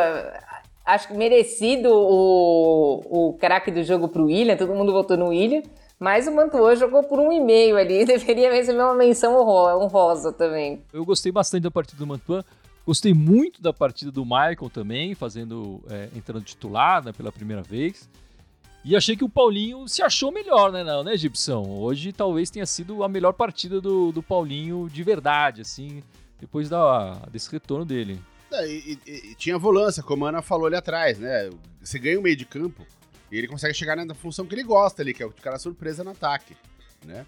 Acho 0.86 1.08
que 1.08 1.14
merecido 1.16 1.90
o, 1.92 3.30
o 3.30 3.34
craque 3.34 3.72
do 3.72 3.84
jogo 3.84 4.08
pro 4.08 4.26
William, 4.26 4.56
todo 4.56 4.76
mundo 4.76 4.92
votou 4.92 5.18
no 5.18 5.30
William. 5.30 5.64
Mas 6.00 6.28
o 6.28 6.32
Mantuan 6.32 6.76
jogou 6.76 7.04
por 7.04 7.20
um 7.20 7.32
e-mail 7.32 7.78
ali, 7.78 8.06
deveria 8.06 8.52
receber 8.52 8.82
uma 8.82 8.96
menção 8.96 9.36
honrosa 9.36 10.32
também. 10.32 10.82
Eu 10.94 11.04
gostei 11.04 11.32
bastante 11.32 11.64
da 11.64 11.72
partida 11.72 11.98
do 11.98 12.08
Mantuan. 12.08 12.44
Gostei 12.86 13.14
muito 13.14 13.62
da 13.62 13.72
partida 13.72 14.12
do 14.12 14.24
Michael 14.24 14.70
também, 14.74 15.14
fazendo 15.14 15.80
é, 15.90 16.10
entrando 16.16 16.44
titular 16.44 17.04
né, 17.04 17.12
pela 17.12 17.32
primeira 17.32 17.62
vez. 17.62 18.10
E 18.84 18.96
achei 18.96 19.16
que 19.16 19.24
o 19.24 19.30
Paulinho 19.30 19.88
se 19.88 20.02
achou 20.02 20.32
melhor, 20.32 20.72
né, 20.72 20.84
não, 20.84 21.04
né, 21.04 21.16
Gibson? 21.16 21.64
Hoje 21.68 22.12
talvez 22.12 22.50
tenha 22.50 22.66
sido 22.66 23.04
a 23.04 23.10
melhor 23.10 23.34
partida 23.34 23.80
do, 23.80 24.12
do 24.12 24.24
Paulinho 24.24 24.90
de 24.90 25.04
verdade, 25.04 25.62
assim, 25.62 26.04
depois 26.40 26.68
da, 26.68 27.14
desse 27.32 27.52
retorno 27.52 27.86
dele. 27.86 28.20
É, 28.52 28.68
e, 28.68 29.00
e, 29.06 29.36
tinha 29.36 29.58
volância, 29.58 30.02
como 30.02 30.26
a 30.26 30.30
Ana 30.30 30.42
falou 30.42 30.66
ali 30.66 30.76
atrás, 30.76 31.20
né? 31.20 31.50
Você 31.80 32.00
ganha 32.00 32.20
o 32.20 32.24
meio 32.24 32.36
de 32.36 32.46
campo 32.46 32.86
e 33.32 33.38
ele 33.38 33.48
consegue 33.48 33.74
chegar 33.74 33.96
na 33.96 34.14
função 34.16 34.46
que 34.46 34.56
ele 34.56 34.64
gosta 34.64 35.02
ali, 35.02 35.14
que 35.14 35.22
é 35.22 35.26
o 35.26 35.32
cara 35.32 35.60
surpresa 35.60 36.04
no 36.04 36.12
ataque, 36.12 36.58
né? 37.06 37.26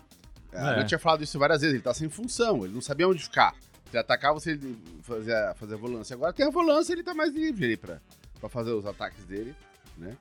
É. 0.51 0.59
Ana 0.59 0.85
tinha 0.85 1.00
falado 1.00 1.23
isso 1.23 1.38
várias 1.38 1.61
vezes, 1.61 1.75
ele 1.75 1.83
tá 1.83 1.94
sem 1.94 2.09
função, 2.09 2.65
ele 2.65 2.73
não 2.73 2.81
sabia 2.81 3.07
onde 3.07 3.23
ficar. 3.23 3.55
Se 3.91 3.97
atacar, 3.97 4.33
você 4.33 4.59
fazia, 5.03 5.53
fazer 5.55 5.75
a 5.75 5.77
volância. 5.77 6.15
Agora 6.15 6.33
tem 6.33 6.47
a 6.47 6.50
volância, 6.50 6.94
ele 6.94 7.03
tá 7.03 7.13
mais 7.13 7.31
livre 7.33 7.65
ali 7.65 7.77
pra, 7.77 8.01
pra 8.39 8.50
fazer 8.50 8.71
os 8.71 8.85
ataques 8.88 9.23
dele, 9.25 9.55
né? 9.95 10.17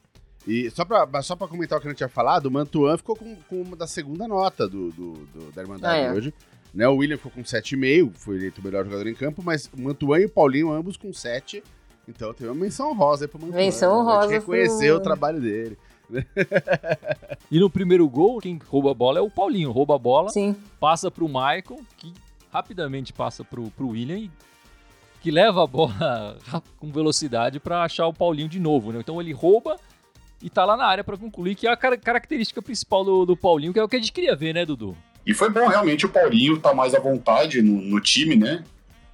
E 0.47 0.71
só 0.71 0.85
pra, 0.85 1.23
só 1.23 1.37
pra 1.37 1.47
comentar 1.47 1.79
o 1.79 1.81
que 1.81 1.87
a 1.87 1.91
gente 1.91 1.99
tinha 1.99 2.09
falado, 2.09 2.47
o 2.47 2.51
Mantuan 2.51 2.97
ficou 2.97 3.15
com, 3.15 3.37
com 3.49 3.63
uma 3.63 3.77
da 3.77 3.87
segunda 3.87 4.27
nota 4.27 4.69
do, 4.69 4.91
do, 4.91 5.13
do 5.27 5.53
da 5.53 5.63
Irmandade 5.63 6.01
ah, 6.01 6.11
é. 6.11 6.13
hoje. 6.13 6.35
Né, 6.75 6.89
o 6.89 6.97
William 6.97 7.19
ficou 7.19 7.31
com 7.31 7.43
7,5, 7.43 8.13
foi 8.15 8.37
eleito 8.37 8.61
o 8.61 8.65
melhor 8.65 8.85
jogador 8.85 9.07
em 9.07 9.15
campo, 9.15 9.43
mas 9.45 9.67
o 9.67 9.81
Mantuan 9.81 10.21
e 10.21 10.25
o 10.25 10.29
Paulinho 10.29 10.73
ambos 10.73 10.97
com 10.97 11.13
7. 11.13 11.63
Então 12.09 12.33
teve 12.33 12.49
uma 12.49 12.61
menção 12.61 12.95
rosa 12.95 13.25
aí 13.25 13.29
pro 13.29 13.39
Mantuan. 13.41 13.57
Menção 13.57 14.05
né? 14.05 14.13
rosa. 14.13 14.29
reconhecer 14.29 14.89
pro... 14.89 14.97
o 14.97 15.01
trabalho 15.01 15.41
dele. 15.41 15.79
e 17.51 17.61
no 17.61 17.71
primeiro 17.71 18.09
gol, 18.09 18.41
quem 18.41 18.59
rouba 18.69 18.91
a 18.91 18.95
bola 18.95 19.19
é 19.19 19.23
o 19.23 19.31
Paulinho. 19.31 19.71
Rouba 19.71 19.95
a 19.97 19.99
bola, 19.99 20.31
Sim. 20.31 20.57
passa 20.81 21.11
pro 21.11 21.29
Michael, 21.29 21.81
que 21.97 22.13
rapidamente 22.51 23.13
passa 23.13 23.45
pro, 23.45 23.71
pro 23.71 23.89
William 23.89 24.19
e 24.19 24.31
que 25.21 25.31
leva 25.31 25.63
a 25.63 25.67
bola 25.67 26.37
com 26.81 26.91
velocidade 26.91 27.61
para 27.61 27.85
achar 27.85 28.07
o 28.07 28.15
Paulinho 28.15 28.49
de 28.49 28.59
novo. 28.59 28.93
Né? 28.93 29.01
Então 29.01 29.21
ele 29.21 29.33
rouba 29.33 29.77
e 30.43 30.51
tá 30.51 30.65
lá 30.65 30.77
na 30.77 30.85
área 30.85 31.05
para 31.05 31.17
concluir, 31.17 31.55
que 31.55 31.67
é 31.67 31.71
a 31.71 31.77
car 31.77 31.99
característica 31.99 32.61
principal 32.61 33.05
do, 33.05 33.25
do 33.25 33.37
Paulinho, 33.37 33.73
que 33.73 33.79
é 33.79 33.85
o 33.85 33.89
que 33.89 33.97
a 33.97 33.99
gente 33.99 34.13
queria 34.13 34.35
ver, 34.35 34.53
né, 34.53 34.67
Dudu? 34.67 34.97
E 35.25 35.33
foi 35.33 35.49
bom 35.49 35.69
realmente 35.69 36.05
o 36.05 36.09
Paulinho 36.09 36.59
tá 36.59 36.75
mais 36.75 36.95
à 36.95 37.01
vontade 37.01 37.63
no, 37.63 37.81
no 37.81 38.01
time, 38.01 38.35
né? 38.35 38.65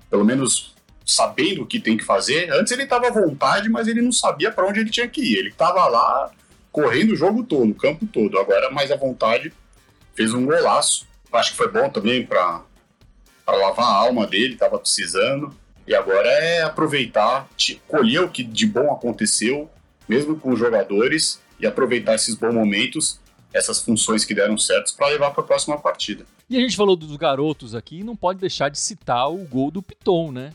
Pelo 0.08 0.25
menos 0.25 0.75
sabendo 1.04 1.62
o 1.62 1.66
que 1.66 1.78
tem 1.78 1.97
que 1.97 2.04
fazer. 2.04 2.50
Antes 2.52 2.73
ele 2.73 2.87
tava 2.87 3.08
à 3.08 3.11
vontade, 3.11 3.68
mas 3.68 3.88
ele 3.88 4.00
não 4.00 4.12
sabia 4.12 4.50
para 4.50 4.66
onde 4.66 4.80
ele 4.80 4.90
tinha 4.90 5.06
que 5.06 5.20
ir. 5.20 5.37
Ele 5.37 5.52
tava 5.52 5.87
lá 5.87 6.30
correndo 6.73 7.12
o 7.12 7.16
jogo 7.16 7.44
todo, 7.44 7.70
o 7.70 7.75
campo 7.75 8.06
todo. 8.06 8.38
Agora 8.38 8.70
mais 8.70 8.90
à 8.90 8.97
vontade, 8.97 9.52
fez 10.14 10.32
um 10.32 10.47
golaço. 10.47 11.06
Acho 11.32 11.50
que 11.50 11.56
foi 11.56 11.70
bom 11.70 11.90
também 11.90 12.25
para 12.25 12.62
lavar 13.47 13.87
a 13.87 13.97
alma 13.97 14.26
dele, 14.26 14.56
tava 14.56 14.78
precisando. 14.78 15.54
E 15.87 15.94
agora 15.94 16.28
é 16.28 16.62
aproveitar, 16.62 17.49
colher 17.87 18.20
o 18.20 18.28
que 18.28 18.42
de 18.42 18.66
bom 18.66 18.92
aconteceu, 18.92 19.70
mesmo 20.08 20.38
com 20.38 20.52
os 20.52 20.58
jogadores, 20.58 21.40
e 21.60 21.66
aproveitar 21.66 22.14
esses 22.14 22.34
bons 22.34 22.54
momentos, 22.54 23.20
essas 23.52 23.80
funções 23.80 24.24
que 24.24 24.34
deram 24.34 24.56
certos, 24.56 24.92
para 24.92 25.08
levar 25.08 25.30
para 25.30 25.42
a 25.42 25.46
próxima 25.46 25.78
partida. 25.78 26.24
E 26.48 26.56
a 26.56 26.60
gente 26.60 26.76
falou 26.76 26.96
dos 26.96 27.14
garotos 27.16 27.74
aqui, 27.74 28.02
não 28.02 28.16
pode 28.16 28.38
deixar 28.38 28.68
de 28.70 28.78
citar 28.78 29.30
o 29.30 29.44
gol 29.44 29.70
do 29.70 29.82
Piton, 29.82 30.32
né? 30.32 30.52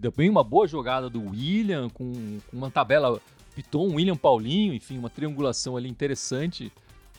Também 0.00 0.30
uma 0.30 0.44
boa 0.44 0.66
jogada 0.66 1.10
do 1.10 1.30
William, 1.30 1.88
com, 1.90 2.38
uma 2.52 2.70
tabela 2.70 3.20
Piton, 3.54 3.94
William 3.94 4.16
Paulinho, 4.16 4.74
enfim, 4.74 4.98
uma 4.98 5.10
triangulação 5.10 5.76
ali 5.76 5.88
interessante 5.88 6.72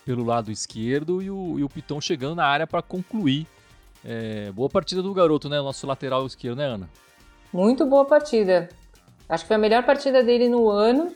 pelo 0.05 0.23
lado 0.23 0.51
esquerdo 0.51 1.21
e 1.21 1.29
o, 1.29 1.59
e 1.59 1.63
o 1.63 1.69
Piton 1.69 1.99
chegando 1.99 2.35
na 2.35 2.45
área 2.45 2.65
para 2.65 2.81
concluir. 2.81 3.45
É, 4.05 4.51
boa 4.51 4.69
partida 4.69 5.01
do 5.01 5.13
garoto, 5.13 5.49
né? 5.49 5.57
Nosso 5.57 5.85
lateral 5.85 6.25
esquerdo, 6.25 6.57
né, 6.57 6.65
Ana? 6.65 6.89
Muito 7.51 7.85
boa 7.85 8.05
partida. 8.05 8.69
Acho 9.27 9.43
que 9.43 9.47
foi 9.47 9.55
a 9.57 9.59
melhor 9.59 9.83
partida 9.83 10.23
dele 10.23 10.47
no 10.47 10.69
ano 10.69 11.13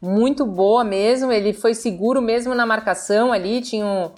muito 0.00 0.44
boa 0.46 0.84
mesmo. 0.84 1.32
Ele 1.32 1.52
foi 1.52 1.74
seguro 1.74 2.20
mesmo 2.20 2.54
na 2.54 2.66
marcação 2.66 3.32
ali, 3.32 3.60
tinha 3.60 3.84
um, 3.84 4.10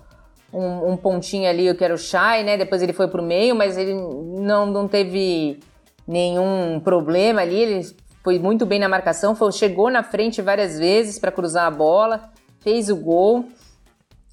um, 0.52 0.92
um 0.92 0.96
pontinho 0.96 1.48
ali, 1.48 1.72
que 1.74 1.84
era 1.84 1.94
o 1.94 1.98
Shai, 1.98 2.42
né? 2.42 2.56
Depois 2.56 2.82
ele 2.82 2.92
foi 2.92 3.08
pro 3.08 3.22
meio, 3.22 3.54
mas 3.54 3.76
ele 3.76 3.94
não, 3.94 4.66
não 4.66 4.88
teve 4.88 5.60
nenhum 6.06 6.80
problema 6.80 7.42
ali. 7.42 7.60
Ele 7.60 7.96
foi 8.22 8.38
muito 8.38 8.66
bem 8.66 8.78
na 8.78 8.88
marcação, 8.88 9.34
foi, 9.34 9.52
chegou 9.52 9.90
na 9.90 10.02
frente 10.02 10.42
várias 10.42 10.78
vezes 10.78 11.18
para 11.18 11.32
cruzar 11.32 11.66
a 11.66 11.70
bola, 11.70 12.30
fez 12.60 12.90
o 12.90 12.96
gol. 12.96 13.46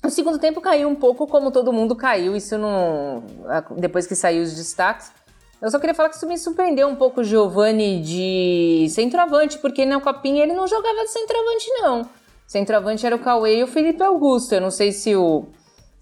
O 0.04 0.10
segundo 0.10 0.38
tempo 0.38 0.62
caiu 0.62 0.88
um 0.88 0.96
pouco 0.96 1.26
como 1.26 1.52
todo 1.52 1.74
mundo 1.74 1.96
caiu, 1.96 2.36
isso 2.36 2.58
não. 2.58 3.24
Depois 3.78 4.06
que 4.06 4.16
saiu 4.16 4.44
os 4.44 4.56
destaques. 4.56 5.12
Eu 5.62 5.72
só 5.72 5.80
queria 5.80 5.96
falar 5.96 6.10
que 6.10 6.16
isso 6.16 6.28
me 6.28 6.38
surpreendeu 6.38 6.88
um 6.88 6.96
pouco 6.96 7.22
o 7.22 7.24
Giovani 7.24 8.02
de 8.02 8.88
centroavante, 8.90 9.58
porque 9.60 9.86
na 9.86 10.00
Copinha 10.00 10.44
ele 10.44 10.54
não 10.54 10.68
jogava 10.68 11.04
de 11.04 11.12
centroavante, 11.12 11.66
não. 11.80 12.10
Centroavante 12.46 13.06
era 13.06 13.16
o 13.16 13.20
Cauê 13.20 13.60
e 13.60 13.64
o 13.64 13.68
Felipe 13.68 14.04
Augusto. 14.04 14.54
Eu 14.54 14.62
não 14.62 14.72
sei 14.72 14.92
se 14.92 15.16
o 15.16 15.48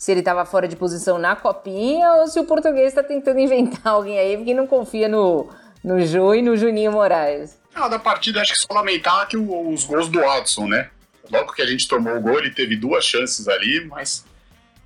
se 0.03 0.11
ele 0.11 0.19
estava 0.19 0.43
fora 0.43 0.67
de 0.67 0.75
posição 0.75 1.17
na 1.17 1.33
copinha 1.33 2.11
ou 2.15 2.27
se 2.27 2.37
o 2.37 2.43
português 2.43 2.87
está 2.89 3.01
tentando 3.01 3.39
inventar 3.39 3.93
alguém 3.93 4.19
aí 4.19 4.35
porque 4.35 4.53
não 4.53 4.67
confia 4.67 5.07
no, 5.07 5.47
no 5.81 6.05
Jô 6.05 6.33
e 6.33 6.41
no 6.41 6.57
Juninho 6.57 6.91
Moraes. 6.91 7.57
Ah, 7.73 7.87
da 7.87 7.97
partida, 7.97 8.41
acho 8.41 8.51
que 8.51 8.59
só 8.59 8.67
lamentar 8.73 9.27
que 9.29 9.37
os 9.37 9.85
gols 9.85 10.09
do 10.09 10.23
Adson, 10.23 10.67
né? 10.67 10.89
Logo 11.31 11.53
que 11.53 11.61
a 11.61 11.65
gente 11.65 11.87
tomou 11.87 12.17
o 12.17 12.21
gol, 12.21 12.37
ele 12.37 12.51
teve 12.51 12.75
duas 12.75 13.05
chances 13.05 13.47
ali, 13.47 13.85
mas 13.85 14.25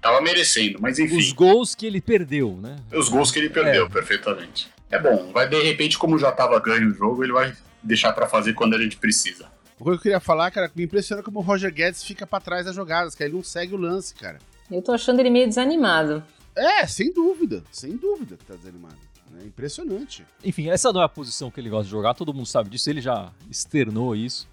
tava 0.07 0.21
merecendo. 0.21 0.79
Mas 0.81 0.97
enfim. 0.97 1.17
Os 1.17 1.31
gols 1.31 1.75
que 1.75 1.85
ele 1.85 2.01
perdeu, 2.01 2.57
né? 2.61 2.77
Os 2.93 3.09
gols 3.09 3.31
que 3.31 3.39
ele 3.39 3.49
perdeu, 3.49 3.85
é. 3.85 3.89
perfeitamente. 3.89 4.69
É 4.89 4.99
bom, 4.99 5.31
vai 5.33 5.47
de 5.49 5.61
repente, 5.61 5.97
como 5.97 6.17
já 6.17 6.31
tava 6.31 6.59
ganho 6.59 6.89
o 6.89 6.93
jogo, 6.93 7.23
ele 7.23 7.33
vai 7.33 7.53
deixar 7.83 8.13
para 8.13 8.27
fazer 8.27 8.53
quando 8.53 8.75
a 8.75 8.81
gente 8.81 8.97
precisa. 8.97 9.51
O 9.77 9.83
que 9.83 9.91
eu 9.91 9.99
queria 9.99 10.19
falar, 10.19 10.49
cara, 10.49 10.71
me 10.73 10.83
impressiona 10.83 11.21
como 11.21 11.39
o 11.39 11.41
Roger 11.41 11.71
Guedes 11.71 12.03
fica 12.03 12.25
para 12.25 12.39
trás 12.39 12.65
das 12.65 12.73
jogadas, 12.73 13.13
que 13.13 13.23
ele 13.23 13.33
não 13.33 13.43
segue 13.43 13.75
o 13.75 13.77
lance, 13.77 14.15
cara. 14.15 14.39
Eu 14.71 14.81
tô 14.81 14.91
achando 14.91 15.19
ele 15.19 15.29
meio 15.29 15.47
desanimado. 15.47 16.23
É, 16.55 16.87
sem 16.87 17.13
dúvida, 17.13 17.63
sem 17.69 17.95
dúvida 17.95 18.37
que 18.37 18.45
tá 18.45 18.55
desanimado. 18.55 18.95
É 19.39 19.45
impressionante. 19.45 20.25
Enfim, 20.43 20.69
essa 20.69 20.91
não 20.91 21.01
é 21.01 21.05
a 21.05 21.09
posição 21.09 21.51
que 21.51 21.59
ele 21.59 21.69
gosta 21.69 21.83
de 21.83 21.91
jogar, 21.91 22.15
todo 22.15 22.33
mundo 22.33 22.47
sabe 22.47 22.69
disso, 22.69 22.89
ele 22.89 23.01
já 23.01 23.31
externou 23.51 24.15
isso. 24.15 24.47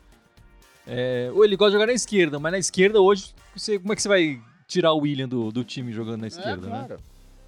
É, 0.86 1.30
ou 1.32 1.42
ele 1.42 1.56
gosta 1.56 1.70
de 1.70 1.74
jogar 1.76 1.86
na 1.86 1.94
esquerda, 1.94 2.38
mas 2.38 2.52
na 2.52 2.58
esquerda 2.58 3.00
hoje, 3.00 3.32
você, 3.56 3.78
como 3.78 3.92
é 3.92 3.96
que 3.96 4.02
você 4.02 4.08
vai 4.08 4.42
tirar 4.66 4.92
o 4.92 4.98
William 4.98 5.28
do, 5.28 5.50
do 5.50 5.64
time 5.64 5.92
jogando 5.92 6.20
na 6.20 6.26
é, 6.26 6.28
esquerda, 6.28 6.66
é, 6.66 6.70
claro. 6.70 6.94
né? 6.94 7.00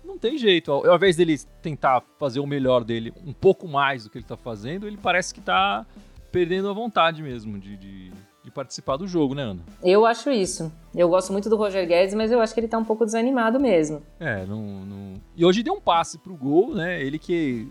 Não 0.04 0.18
tem 0.18 0.38
jeito. 0.38 0.70
Ao, 0.70 0.86
ao 0.86 0.96
invés 0.96 1.16
dele 1.16 1.38
tentar 1.60 2.02
fazer 2.18 2.40
o 2.40 2.46
melhor 2.46 2.84
dele 2.84 3.12
um 3.26 3.32
pouco 3.32 3.66
mais 3.66 4.04
do 4.04 4.10
que 4.10 4.18
ele 4.18 4.24
tá 4.24 4.36
fazendo, 4.36 4.86
ele 4.86 4.96
parece 4.96 5.34
que 5.34 5.40
tá 5.40 5.84
perdendo 6.30 6.68
a 6.68 6.72
vontade 6.72 7.22
mesmo 7.22 7.58
de, 7.58 7.76
de 7.76 8.12
de 8.46 8.50
participar 8.52 8.96
do 8.96 9.08
jogo, 9.08 9.34
né, 9.34 9.42
Ana? 9.42 9.60
Eu 9.82 10.06
acho 10.06 10.30
isso. 10.30 10.72
Eu 10.94 11.08
gosto 11.08 11.32
muito 11.32 11.50
do 11.50 11.56
Roger 11.56 11.84
Guedes, 11.84 12.14
mas 12.14 12.30
eu 12.30 12.40
acho 12.40 12.54
que 12.54 12.60
ele 12.60 12.68
tá 12.68 12.78
um 12.78 12.84
pouco 12.84 13.04
desanimado 13.04 13.58
mesmo. 13.58 14.00
É, 14.20 14.46
não. 14.46 14.62
não... 14.86 15.14
E 15.36 15.44
hoje 15.44 15.64
deu 15.64 15.74
um 15.74 15.80
passe 15.80 16.16
pro 16.16 16.36
gol, 16.36 16.72
né? 16.72 17.02
Ele 17.02 17.18
que, 17.18 17.68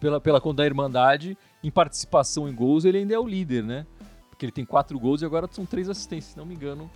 pela, 0.00 0.20
pela 0.20 0.40
conta 0.40 0.56
da 0.56 0.66
Irmandade, 0.66 1.38
em 1.62 1.70
participação 1.70 2.48
em 2.48 2.52
gols, 2.52 2.84
ele 2.84 2.98
ainda 2.98 3.14
é 3.14 3.18
o 3.20 3.24
líder, 3.24 3.62
né? 3.62 3.86
Porque 4.28 4.44
ele 4.44 4.50
tem 4.50 4.64
quatro 4.64 4.98
gols 4.98 5.22
e 5.22 5.24
agora 5.24 5.48
são 5.48 5.64
três 5.64 5.88
assistências, 5.88 6.32
se 6.32 6.36
não 6.36 6.44
me 6.44 6.56
engano, 6.56 6.90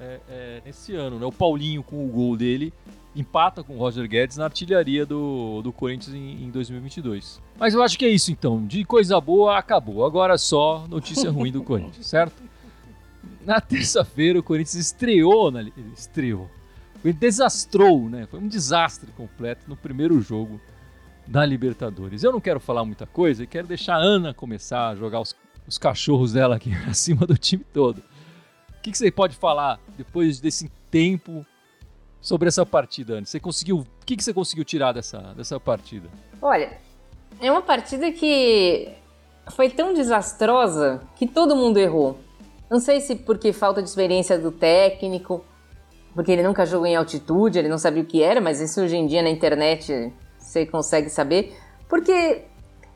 é, 0.00 0.20
é, 0.28 0.62
nesse 0.64 0.94
ano, 0.94 1.18
né? 1.18 1.26
O 1.26 1.32
Paulinho 1.32 1.82
com 1.82 2.04
o 2.04 2.08
gol 2.08 2.36
dele 2.36 2.72
empata 3.14 3.62
com 3.62 3.74
o 3.74 3.78
Roger 3.78 4.08
Guedes 4.08 4.36
na 4.36 4.44
artilharia 4.44 5.06
do, 5.06 5.62
do 5.62 5.72
Corinthians 5.72 6.14
em, 6.14 6.44
em 6.44 6.50
2022. 6.50 7.40
Mas 7.58 7.74
eu 7.74 7.82
acho 7.82 7.98
que 7.98 8.04
é 8.04 8.08
isso 8.08 8.32
então. 8.32 8.66
De 8.66 8.84
coisa 8.84 9.20
boa, 9.20 9.56
acabou. 9.56 10.04
Agora 10.04 10.36
só 10.36 10.84
notícia 10.88 11.30
ruim 11.30 11.52
do 11.52 11.62
Corinthians, 11.62 12.06
certo? 12.06 12.42
Na 13.44 13.60
terça-feira, 13.60 14.38
o 14.38 14.42
Corinthians 14.42 14.74
estreou 14.74 15.50
na 15.50 15.62
estreou. 15.96 16.50
Ele 17.04 17.12
desastrou, 17.12 18.08
né? 18.08 18.26
Foi 18.26 18.40
um 18.40 18.48
desastre 18.48 19.12
completo 19.12 19.68
no 19.68 19.76
primeiro 19.76 20.20
jogo 20.20 20.60
da 21.26 21.44
Libertadores. 21.44 22.22
Eu 22.22 22.32
não 22.32 22.40
quero 22.40 22.58
falar 22.58 22.84
muita 22.84 23.06
coisa 23.06 23.44
e 23.44 23.46
quero 23.46 23.66
deixar 23.66 23.96
a 23.96 23.98
Ana 23.98 24.32
começar 24.32 24.88
a 24.88 24.94
jogar 24.94 25.20
os, 25.20 25.36
os 25.66 25.78
cachorros 25.78 26.32
dela 26.32 26.56
aqui 26.56 26.72
acima 26.88 27.26
do 27.26 27.36
time 27.36 27.64
todo. 27.72 28.02
Que, 28.84 28.90
que 28.92 28.98
você 28.98 29.10
pode 29.10 29.34
falar 29.34 29.80
depois 29.96 30.38
desse 30.38 30.70
tempo 30.90 31.44
sobre 32.20 32.48
essa 32.48 32.66
partida, 32.66 33.14
Ana? 33.14 33.24
Você 33.24 33.40
conseguiu? 33.40 33.78
O 33.78 33.86
que, 34.04 34.14
que 34.14 34.22
você 34.22 34.34
conseguiu 34.34 34.62
tirar 34.62 34.92
dessa, 34.92 35.32
dessa 35.34 35.58
partida? 35.58 36.06
Olha, 36.42 36.76
é 37.40 37.50
uma 37.50 37.62
partida 37.62 38.12
que 38.12 38.92
foi 39.52 39.70
tão 39.70 39.94
desastrosa 39.94 41.00
que 41.16 41.26
todo 41.26 41.56
mundo 41.56 41.78
errou. 41.78 42.20
Não 42.70 42.78
sei 42.78 43.00
se 43.00 43.16
porque 43.16 43.54
falta 43.54 43.82
de 43.82 43.88
experiência 43.88 44.38
do 44.38 44.52
técnico, 44.52 45.42
porque 46.14 46.30
ele 46.30 46.42
nunca 46.42 46.66
jogou 46.66 46.86
em 46.86 46.94
altitude, 46.94 47.58
ele 47.58 47.70
não 47.70 47.78
sabia 47.78 48.02
o 48.02 48.06
que 48.06 48.22
era, 48.22 48.38
mas 48.38 48.60
isso 48.60 48.82
hoje 48.82 48.96
em 48.96 49.06
dia 49.06 49.22
na 49.22 49.30
internet 49.30 50.12
você 50.36 50.66
consegue 50.66 51.08
saber. 51.08 51.56
Porque 51.88 52.42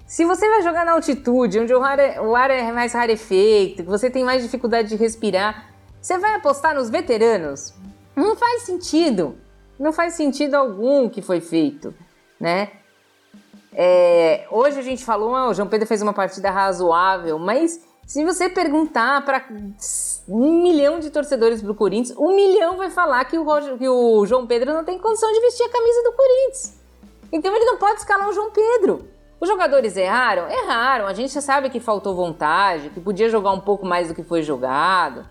se 0.06 0.26
você 0.26 0.46
vai 0.46 0.60
jogar 0.60 0.84
na 0.84 0.92
altitude, 0.92 1.60
onde 1.60 1.72
o 1.72 1.82
ar 1.82 1.98
é, 1.98 2.20
o 2.20 2.36
ar 2.36 2.50
é 2.50 2.70
mais 2.72 2.92
rarefeito, 2.92 3.84
você 3.84 4.10
tem 4.10 4.22
mais 4.22 4.42
dificuldade 4.42 4.90
de 4.90 4.96
respirar, 4.96 5.77
você 6.08 6.16
vai 6.16 6.36
apostar 6.36 6.74
nos 6.74 6.88
veteranos? 6.88 7.74
Não 8.16 8.34
faz 8.34 8.62
sentido. 8.62 9.36
Não 9.78 9.92
faz 9.92 10.14
sentido 10.14 10.54
algum 10.54 11.06
que 11.06 11.20
foi 11.20 11.38
feito, 11.38 11.94
né? 12.40 12.70
É, 13.74 14.46
hoje 14.50 14.78
a 14.78 14.82
gente 14.82 15.04
falou, 15.04 15.36
ah, 15.36 15.50
o 15.50 15.54
João 15.54 15.68
Pedro 15.68 15.86
fez 15.86 16.00
uma 16.00 16.14
partida 16.14 16.50
razoável, 16.50 17.38
mas 17.38 17.84
se 18.06 18.24
você 18.24 18.48
perguntar 18.48 19.22
para 19.22 19.46
um 20.26 20.62
milhão 20.62 20.98
de 20.98 21.10
torcedores 21.10 21.60
do 21.60 21.74
Corinthians, 21.74 22.16
um 22.18 22.34
milhão 22.34 22.78
vai 22.78 22.88
falar 22.88 23.26
que 23.26 23.36
o, 23.36 23.44
Roger, 23.44 23.76
que 23.76 23.86
o 23.86 24.24
João 24.24 24.46
Pedro 24.46 24.72
não 24.72 24.84
tem 24.84 24.98
condição 24.98 25.30
de 25.30 25.40
vestir 25.40 25.64
a 25.64 25.70
camisa 25.70 26.02
do 26.04 26.12
Corinthians. 26.12 26.80
Então 27.30 27.54
ele 27.54 27.66
não 27.66 27.76
pode 27.76 27.98
escalar 27.98 28.30
o 28.30 28.32
João 28.32 28.50
Pedro. 28.50 29.06
Os 29.38 29.46
jogadores 29.46 29.94
erraram? 29.94 30.48
Erraram. 30.50 31.06
A 31.06 31.12
gente 31.12 31.34
já 31.34 31.42
sabe 31.42 31.68
que 31.68 31.78
faltou 31.78 32.14
vontade, 32.16 32.88
que 32.88 32.98
podia 32.98 33.28
jogar 33.28 33.52
um 33.52 33.60
pouco 33.60 33.84
mais 33.84 34.08
do 34.08 34.14
que 34.14 34.22
foi 34.22 34.42
jogado. 34.42 35.26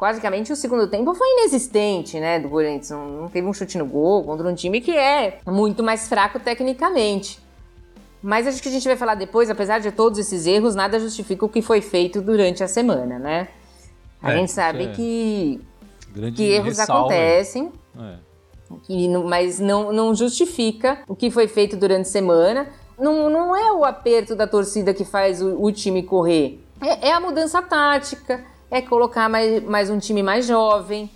Basicamente, 0.00 0.52
o 0.52 0.56
segundo 0.56 0.86
tempo 0.86 1.12
foi 1.14 1.26
inexistente, 1.38 2.20
né, 2.20 2.38
do 2.38 2.48
Corinthians. 2.48 2.90
Não, 2.90 3.08
não 3.08 3.28
teve 3.28 3.46
um 3.46 3.52
chute 3.52 3.76
no 3.76 3.86
gol 3.86 4.22
contra 4.24 4.48
um 4.48 4.54
time 4.54 4.80
que 4.80 4.96
é 4.96 5.38
muito 5.46 5.82
mais 5.82 6.08
fraco 6.08 6.38
tecnicamente. 6.38 7.40
Mas 8.22 8.46
acho 8.46 8.62
que 8.62 8.68
a 8.68 8.72
gente 8.72 8.86
vai 8.86 8.96
falar 8.96 9.14
depois, 9.14 9.48
apesar 9.50 9.78
de 9.78 9.92
todos 9.92 10.18
esses 10.18 10.46
erros, 10.46 10.74
nada 10.74 10.98
justifica 10.98 11.44
o 11.44 11.48
que 11.48 11.62
foi 11.62 11.80
feito 11.80 12.20
durante 12.20 12.64
a 12.64 12.68
semana, 12.68 13.18
né? 13.18 13.48
A 14.20 14.32
é, 14.32 14.36
gente 14.36 14.50
sabe 14.50 14.84
é 14.84 14.92
que, 14.92 15.60
que 16.34 16.42
erros 16.42 16.80
acontecem, 16.80 17.70
é. 17.96 18.16
que, 18.82 19.08
mas 19.08 19.60
não, 19.60 19.92
não 19.92 20.14
justifica 20.14 20.98
o 21.06 21.14
que 21.14 21.30
foi 21.30 21.46
feito 21.46 21.76
durante 21.76 22.02
a 22.02 22.10
semana. 22.10 22.68
Não, 22.98 23.30
não 23.30 23.54
é 23.54 23.72
o 23.72 23.84
aperto 23.84 24.34
da 24.34 24.46
torcida 24.46 24.92
que 24.92 25.04
faz 25.04 25.40
o, 25.40 25.62
o 25.62 25.70
time 25.70 26.02
correr. 26.02 26.60
É, 26.80 27.08
é, 27.08 27.12
a 27.12 27.20
mudança 27.20 27.62
tática, 27.62 28.44
é 28.70 28.82
colocar 28.82 29.28
mais, 29.28 29.62
mais 29.64 29.90
um 29.90 29.98
time 29.98 30.22
mais 30.22 30.46
jovem, 30.46 31.10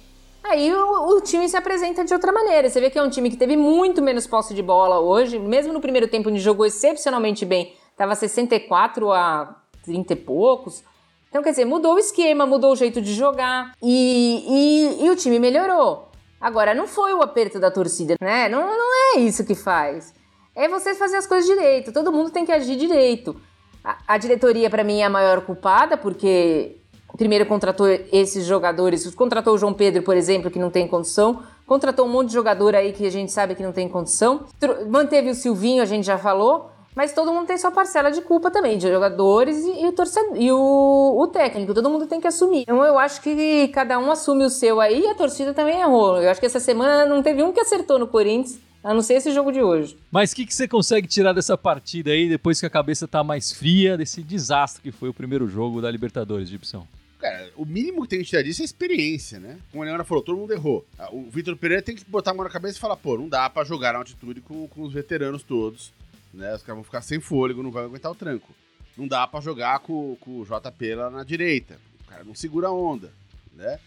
Aí 0.44 0.72
o, 0.74 1.16
o, 1.16 1.20
time 1.20 1.48
se 1.48 1.56
apresenta 1.56 2.04
de 2.04 2.12
outra 2.12 2.32
maneira. 2.32 2.68
Você 2.68 2.80
vê 2.80 2.90
que 2.90 2.98
é 2.98 3.02
um 3.02 3.08
time 3.08 3.30
que 3.30 3.36
teve 3.36 3.56
muito 3.56 4.02
menos 4.02 4.26
posse 4.26 4.54
de 4.54 4.62
bola 4.62 4.98
hoje, 4.98 5.38
mesmo 5.38 5.72
no 5.72 5.80
primeiro 5.80 6.08
tempo 6.08 6.28
onde 6.28 6.40
jogou 6.40 6.66
excepcionalmente 6.66 7.44
bem, 7.44 7.72
estava 7.90 8.14
64 8.14 9.12
a 9.12 9.62
30 9.84 10.12
e 10.12 10.16
poucos. 10.16 10.82
Então, 11.28 11.42
quer 11.42 11.50
dizer, 11.50 11.64
mudou 11.64 11.94
o 11.94 11.98
esquema, 11.98 12.44
mudou 12.44 12.72
o 12.72 12.76
jeito 12.76 13.00
de 13.00 13.14
jogar 13.14 13.72
e, 13.82 14.98
e, 15.00 15.06
e 15.06 15.10
o 15.10 15.16
time 15.16 15.38
melhorou. 15.38 16.10
Agora, 16.40 16.74
não 16.74 16.86
foi 16.86 17.14
o 17.14 17.22
aperto 17.22 17.60
da 17.60 17.70
torcida, 17.70 18.16
né? 18.20 18.48
Não, 18.48 18.60
não 18.60 19.16
é 19.16 19.20
isso 19.20 19.46
que 19.46 19.54
faz. 19.54 20.12
É 20.54 20.68
você 20.68 20.94
fazer 20.94 21.16
as 21.16 21.26
coisas 21.26 21.48
direito. 21.48 21.92
Todo 21.92 22.12
mundo 22.12 22.30
tem 22.30 22.44
que 22.44 22.52
agir 22.52 22.76
direito. 22.76 23.40
A, 23.82 23.96
a 24.08 24.18
diretoria, 24.18 24.68
para 24.68 24.84
mim, 24.84 25.00
é 25.00 25.04
a 25.04 25.10
maior 25.10 25.40
culpada, 25.42 25.96
porque 25.96 26.81
primeiro 27.16 27.46
contratou 27.46 27.86
esses 28.12 28.46
jogadores, 28.46 29.12
contratou 29.14 29.54
o 29.54 29.58
João 29.58 29.72
Pedro, 29.72 30.02
por 30.02 30.16
exemplo, 30.16 30.50
que 30.50 30.58
não 30.58 30.70
tem 30.70 30.86
condição, 30.86 31.42
contratou 31.66 32.06
um 32.06 32.08
monte 32.08 32.28
de 32.28 32.34
jogador 32.34 32.74
aí 32.74 32.92
que 32.92 33.06
a 33.06 33.10
gente 33.10 33.32
sabe 33.32 33.54
que 33.54 33.62
não 33.62 33.72
tem 33.72 33.88
condição, 33.88 34.46
manteve 34.88 35.30
o 35.30 35.34
Silvinho, 35.34 35.82
a 35.82 35.86
gente 35.86 36.04
já 36.04 36.18
falou, 36.18 36.70
mas 36.94 37.12
todo 37.12 37.32
mundo 37.32 37.46
tem 37.46 37.56
sua 37.56 37.70
parcela 37.70 38.10
de 38.10 38.20
culpa 38.20 38.50
também, 38.50 38.76
de 38.76 38.88
jogadores 38.88 39.56
e, 39.64 39.82
e, 39.82 39.86
o, 39.86 39.92
torcedor, 39.92 40.36
e 40.36 40.52
o, 40.52 41.16
o, 41.18 41.26
técnico, 41.26 41.72
todo 41.72 41.88
mundo 41.88 42.06
tem 42.06 42.20
que 42.20 42.26
assumir. 42.26 42.62
Então 42.62 42.84
eu 42.84 42.98
acho 42.98 43.22
que 43.22 43.68
cada 43.68 43.98
um 43.98 44.10
assume 44.10 44.44
o 44.44 44.50
seu 44.50 44.80
aí 44.80 45.00
e 45.00 45.06
a 45.06 45.14
torcida 45.14 45.54
também 45.54 45.80
errou. 45.80 46.20
Eu 46.20 46.30
acho 46.30 46.40
que 46.40 46.46
essa 46.46 46.60
semana 46.60 47.06
não 47.06 47.22
teve 47.22 47.42
um 47.42 47.52
que 47.52 47.60
acertou 47.60 47.98
no 47.98 48.06
Corinthians, 48.06 48.58
a 48.84 48.92
não 48.92 49.00
ser 49.00 49.14
esse 49.14 49.30
jogo 49.32 49.52
de 49.52 49.62
hoje. 49.62 49.96
Mas 50.10 50.32
o 50.32 50.36
que, 50.36 50.44
que 50.44 50.54
você 50.54 50.66
consegue 50.66 51.06
tirar 51.06 51.32
dessa 51.32 51.56
partida 51.56 52.10
aí, 52.10 52.28
depois 52.28 52.58
que 52.58 52.66
a 52.66 52.70
cabeça 52.70 53.06
tá 53.06 53.22
mais 53.22 53.52
fria, 53.52 53.96
desse 53.96 54.22
desastre 54.22 54.82
que 54.82 54.90
foi 54.90 55.08
o 55.08 55.14
primeiro 55.14 55.46
jogo 55.46 55.80
da 55.80 55.90
Libertadores, 55.90 56.48
Gibson? 56.48 56.86
Cara, 57.22 57.52
o 57.54 57.64
mínimo 57.64 58.02
que 58.02 58.08
tem 58.08 58.18
que 58.18 58.24
tirar 58.24 58.42
disso 58.42 58.62
é 58.62 58.64
experiência, 58.64 59.38
né? 59.38 59.56
Como 59.70 59.80
a 59.80 59.86
Leona 59.86 60.02
falou, 60.02 60.24
todo 60.24 60.36
mundo 60.36 60.52
errou. 60.52 60.84
Ah, 60.98 61.08
o 61.12 61.30
Vitor 61.30 61.56
Pereira 61.56 61.80
tem 61.80 61.94
que 61.94 62.04
botar 62.04 62.32
a 62.32 62.34
mão 62.34 62.42
na 62.42 62.50
cabeça 62.50 62.76
e 62.76 62.80
falar, 62.80 62.96
pô, 62.96 63.16
não 63.16 63.28
dá 63.28 63.48
para 63.48 63.64
jogar 63.64 63.92
na 63.92 64.00
altitude 64.00 64.40
com, 64.40 64.66
com 64.66 64.82
os 64.82 64.92
veteranos 64.92 65.44
todos, 65.44 65.92
né? 66.34 66.52
Os 66.52 66.62
caras 66.62 66.78
vão 66.78 66.82
ficar 66.82 67.00
sem 67.00 67.20
fôlego, 67.20 67.62
não 67.62 67.70
vai 67.70 67.84
aguentar 67.84 68.10
o 68.10 68.14
tranco. 68.16 68.52
Não 68.96 69.06
dá 69.06 69.24
para 69.24 69.40
jogar 69.40 69.78
com, 69.78 70.16
com 70.20 70.40
o 70.40 70.44
JP 70.44 70.96
lá 70.96 71.10
na 71.10 71.22
direita. 71.22 71.78
O 72.00 72.10
cara 72.10 72.24
não 72.24 72.34
segura 72.34 72.66
a 72.66 72.72
onda, 72.72 73.12
né? 73.54 73.78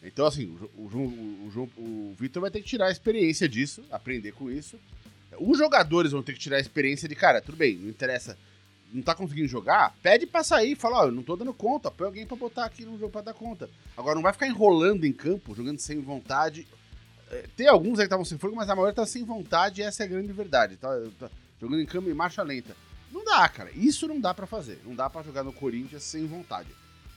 Então, 0.00 0.24
assim, 0.24 0.56
o, 0.76 0.82
o, 0.82 1.68
o, 1.76 1.82
o 1.82 2.14
Vitor 2.16 2.42
vai 2.42 2.50
ter 2.52 2.60
que 2.60 2.68
tirar 2.68 2.86
a 2.86 2.92
experiência 2.92 3.48
disso, 3.48 3.82
aprender 3.90 4.30
com 4.30 4.48
isso. 4.48 4.78
Os 5.40 5.58
jogadores 5.58 6.12
vão 6.12 6.22
ter 6.22 6.32
que 6.32 6.38
tirar 6.38 6.58
a 6.58 6.60
experiência 6.60 7.08
de, 7.08 7.16
cara, 7.16 7.40
tudo 7.40 7.56
bem, 7.56 7.74
não 7.74 7.88
interessa 7.88 8.38
não 8.92 9.02
tá 9.02 9.14
conseguindo 9.14 9.48
jogar, 9.48 9.94
pede 10.02 10.26
pra 10.26 10.44
sair, 10.44 10.76
fala, 10.76 10.98
ó, 10.98 11.06
eu 11.06 11.12
não 11.12 11.22
tô 11.22 11.34
dando 11.36 11.52
conta, 11.52 11.90
põe 11.90 12.06
alguém 12.06 12.26
pra 12.26 12.36
botar 12.36 12.64
aqui 12.64 12.84
no 12.84 12.98
jogo 12.98 13.10
pra 13.10 13.22
dar 13.22 13.34
conta. 13.34 13.68
Agora, 13.96 14.14
não 14.14 14.22
vai 14.22 14.32
ficar 14.32 14.46
enrolando 14.46 15.04
em 15.04 15.12
campo, 15.12 15.54
jogando 15.54 15.78
sem 15.78 16.00
vontade. 16.00 16.66
É, 17.30 17.46
tem 17.56 17.66
alguns 17.66 17.98
aí 17.98 18.04
que 18.04 18.06
estavam 18.06 18.24
sem 18.24 18.38
fogo, 18.38 18.54
mas 18.54 18.68
a 18.68 18.74
maioria 18.74 18.94
tá 18.94 19.06
sem 19.06 19.24
vontade 19.24 19.80
e 19.80 19.84
essa 19.84 20.02
é 20.02 20.06
a 20.06 20.08
grande 20.08 20.32
verdade. 20.32 20.76
Tá, 20.76 20.88
tá 21.18 21.30
jogando 21.60 21.80
em 21.80 21.86
campo 21.86 22.08
em 22.08 22.14
marcha 22.14 22.42
lenta. 22.42 22.76
Não 23.12 23.24
dá, 23.24 23.48
cara. 23.48 23.70
Isso 23.74 24.06
não 24.06 24.20
dá 24.20 24.32
para 24.34 24.46
fazer. 24.46 24.80
Não 24.84 24.94
dá 24.94 25.08
para 25.08 25.22
jogar 25.22 25.42
no 25.42 25.52
Corinthians 25.52 26.02
sem 26.02 26.26
vontade. 26.26 26.68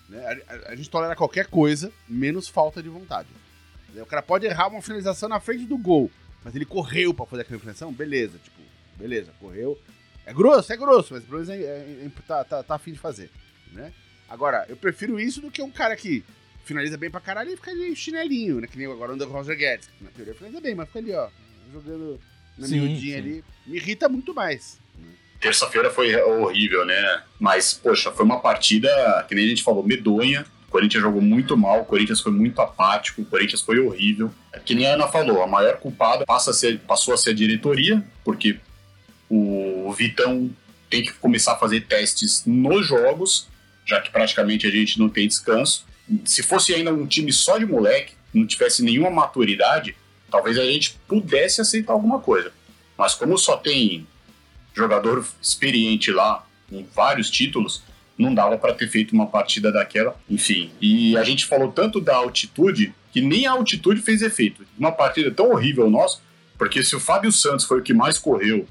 Né? 0.10 0.26
A, 0.26 0.54
a, 0.54 0.72
a, 0.72 0.76
gente 0.76 0.90
tolera 0.90 1.16
qualquer 1.16 1.48
coisa, 1.48 1.92
menos 2.08 2.48
falta 2.48 2.82
de 2.82 2.90
vontade. 2.90 3.28
O 3.96 4.06
cara 4.06 4.22
pode 4.22 4.46
errar 4.46 4.68
uma 4.68 4.82
finalização 4.82 5.28
na 5.28 5.40
frente 5.40 5.66
do 5.66 5.78
gol, 5.78 6.12
mas 6.44 6.56
ele 6.56 6.66
correu 6.66 7.14
para 7.14 7.26
fazer 7.26 7.42
aquela 7.42 7.60
finalização, 7.60 7.92
beleza, 7.92 8.38
tipo, 8.38 8.62
beleza, 8.96 9.32
correu. 9.40 9.78
É 10.28 10.34
grosso, 10.34 10.74
é 10.74 10.76
grosso, 10.76 11.14
mas 11.14 11.24
pelo 11.24 11.36
menos 11.36 11.50
é, 11.50 11.56
é, 11.56 12.06
é, 12.06 12.12
tá, 12.28 12.44
tá, 12.44 12.62
tá 12.62 12.76
afim 12.76 12.92
de 12.92 13.00
fazer, 13.00 13.30
né? 13.72 13.94
Agora, 14.28 14.66
eu 14.68 14.76
prefiro 14.76 15.18
isso 15.18 15.40
do 15.40 15.50
que 15.50 15.62
um 15.62 15.72
cara 15.72 15.96
que 15.96 16.22
finaliza 16.66 16.98
bem 16.98 17.10
pra 17.10 17.22
caralho 17.22 17.54
e 17.54 17.56
fica 17.56 17.72
ali 17.72 17.96
chinelinho, 17.96 18.60
né? 18.60 18.68
Que 18.68 18.78
nem 18.78 18.92
agora 18.92 19.14
o 19.14 19.30
Roger 19.30 19.58
Guedes, 19.58 19.90
na 20.02 20.10
teoria 20.10 20.36
finaliza 20.36 20.60
bem, 20.60 20.76
mas 20.76 20.88
fica 20.88 21.00
ali, 21.00 21.14
ó, 21.14 21.30
jogando 21.72 22.20
na 22.58 22.68
sim, 22.68 22.78
miudinha 22.78 23.16
sim. 23.16 23.22
ali. 23.22 23.44
Me 23.66 23.78
irrita 23.78 24.10
muito 24.10 24.34
mais. 24.34 24.78
Terça-feira 25.40 25.90
foi 25.90 26.14
horrível, 26.16 26.86
né? 26.86 27.24
Mas, 27.40 27.74
poxa, 27.74 28.12
foi 28.12 28.26
uma 28.26 28.42
partida, 28.42 28.90
que 29.30 29.34
nem 29.34 29.46
a 29.46 29.48
gente 29.48 29.64
falou, 29.64 29.82
medonha. 29.82 30.46
O 30.68 30.72
Corinthians 30.72 31.04
jogou 31.04 31.22
muito 31.22 31.56
mal, 31.56 31.84
o 31.84 31.86
Corinthians 31.86 32.20
foi 32.20 32.34
muito 32.34 32.60
apático, 32.60 33.22
o 33.22 33.26
Corinthians 33.26 33.62
foi 33.62 33.80
horrível. 33.80 34.30
É 34.52 34.60
que 34.60 34.76
nem 34.76 34.88
a 34.88 34.96
Ana 34.96 35.08
falou, 35.08 35.42
a 35.42 35.48
maior 35.48 35.78
culpada 35.78 36.26
passa 36.26 36.52
a 36.52 36.54
ser, 36.54 36.80
passou 36.80 37.14
a 37.14 37.18
ser 37.18 37.30
a 37.30 37.34
diretoria, 37.34 38.04
porque 38.26 38.60
o 39.30 39.67
Vitão 39.92 40.50
tem 40.90 41.04
que 41.04 41.14
começar 41.14 41.54
a 41.54 41.58
fazer 41.58 41.82
testes 41.82 42.44
nos 42.46 42.86
jogos, 42.86 43.48
já 43.86 44.02
que 44.02 44.12
praticamente 44.12 44.68
a 44.68 44.72
gente 44.72 45.00
não 45.00 45.10
tem 45.10 45.28
descanso. 45.28 45.86
Se 46.26 46.42
fosse 46.42 46.74
ainda 46.74 46.94
um 46.94 47.06
time 47.06 47.32
só 47.32 47.58
de 47.58 47.66
moleque, 47.66 48.14
não 48.34 48.46
tivesse 48.46 48.84
nenhuma 48.84 49.10
maturidade, 49.10 49.96
talvez 50.30 50.58
a 50.58 50.66
gente 50.66 50.98
pudesse 51.08 51.62
aceitar 51.62 51.94
alguma 51.94 52.20
coisa. 52.20 52.52
Mas 52.98 53.14
como 53.14 53.38
só 53.38 53.58
tem 53.58 54.08
jogador 54.74 55.26
experiente 55.42 56.12
lá, 56.12 56.46
em 56.72 56.86
vários 56.96 57.30
títulos, 57.30 57.84
não 58.18 58.34
dava 58.34 58.58
para 58.58 58.74
ter 58.74 58.88
feito 58.88 59.14
uma 59.14 59.28
partida 59.28 59.72
daquela, 59.72 60.20
enfim. 60.30 60.72
E 60.82 61.16
a 61.18 61.24
gente 61.24 61.46
falou 61.46 61.72
tanto 61.72 62.02
da 62.02 62.16
altitude 62.16 62.94
que 63.12 63.22
nem 63.22 63.46
a 63.46 63.52
altitude 63.52 64.02
fez 64.02 64.22
efeito. 64.22 64.66
Uma 64.78 64.92
partida 64.92 65.32
tão 65.32 65.52
horrível 65.52 65.90
nossa, 65.90 66.20
porque 66.58 66.84
se 66.84 66.96
o 66.96 67.00
Fábio 67.00 67.32
Santos 67.32 67.66
foi 67.66 67.80
o 67.80 67.84
que 67.84 67.94
mais 67.94 68.18
correu 68.18 68.68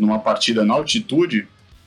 numa 0.00 0.18
partida 0.18 0.64
na 0.64 0.74
altitude, 0.74 1.46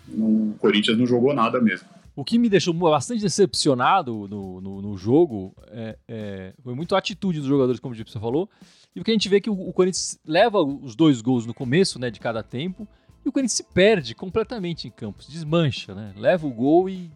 o 0.09 0.55
Corinthians 0.59 0.97
não 0.97 1.05
jogou 1.05 1.33
nada 1.33 1.59
mesmo. 1.59 1.87
O 2.15 2.23
que 2.23 2.37
me 2.37 2.47
deixou 2.47 2.73
bastante 2.73 3.21
decepcionado 3.21 4.27
no, 4.27 4.61
no, 4.61 4.81
no 4.81 4.97
jogo 4.97 5.55
é, 5.71 5.97
é, 6.07 6.53
foi 6.63 6.75
muito 6.75 6.93
a 6.95 6.99
atitude 6.99 7.39
dos 7.39 7.47
jogadores, 7.47 7.79
como 7.79 7.93
o 7.93 7.97
Gibson 7.97 8.19
falou, 8.19 8.47
e 8.95 8.99
porque 8.99 9.09
a 9.09 9.15
gente 9.15 9.27
vê 9.27 9.41
que 9.41 9.49
o, 9.49 9.53
o 9.53 9.73
Corinthians 9.73 10.19
leva 10.25 10.61
os 10.61 10.95
dois 10.95 11.21
gols 11.21 11.47
no 11.47 11.53
começo 11.55 11.97
né, 11.97 12.11
de 12.11 12.19
cada 12.19 12.43
tempo, 12.43 12.87
e 13.25 13.29
o 13.29 13.31
Corinthians 13.31 13.53
se 13.53 13.63
perde 13.63 14.13
completamente 14.13 14.87
em 14.87 14.91
campo, 14.91 15.23
se 15.23 15.31
desmancha, 15.31 15.95
né? 15.95 16.13
Leva 16.15 16.45
o 16.45 16.51
gol 16.51 16.89
e. 16.89 17.09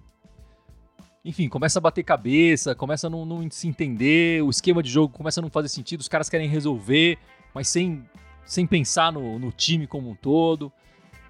Enfim, 1.24 1.50
começa 1.50 1.80
a 1.80 1.82
bater 1.82 2.04
cabeça, 2.04 2.74
começa 2.74 3.08
a 3.08 3.10
não, 3.10 3.25
não 3.25 3.51
se 3.51 3.68
entender, 3.68 4.42
o 4.42 4.50
esquema 4.50 4.82
de 4.82 4.89
jogo 4.89 5.13
começa 5.13 5.42
a 5.42 5.44
não 5.44 5.50
fazer 5.50 5.68
sentido, 5.68 6.00
os 6.00 6.08
caras 6.08 6.30
querem 6.30 6.48
resolver, 6.48 7.18
mas 7.54 7.68
sem, 7.68 8.06
sem 8.46 8.66
pensar 8.66 9.12
no, 9.12 9.38
no 9.38 9.51
time 9.51 9.86
como 9.86 10.10
um 10.10 10.16
todo. 10.16 10.72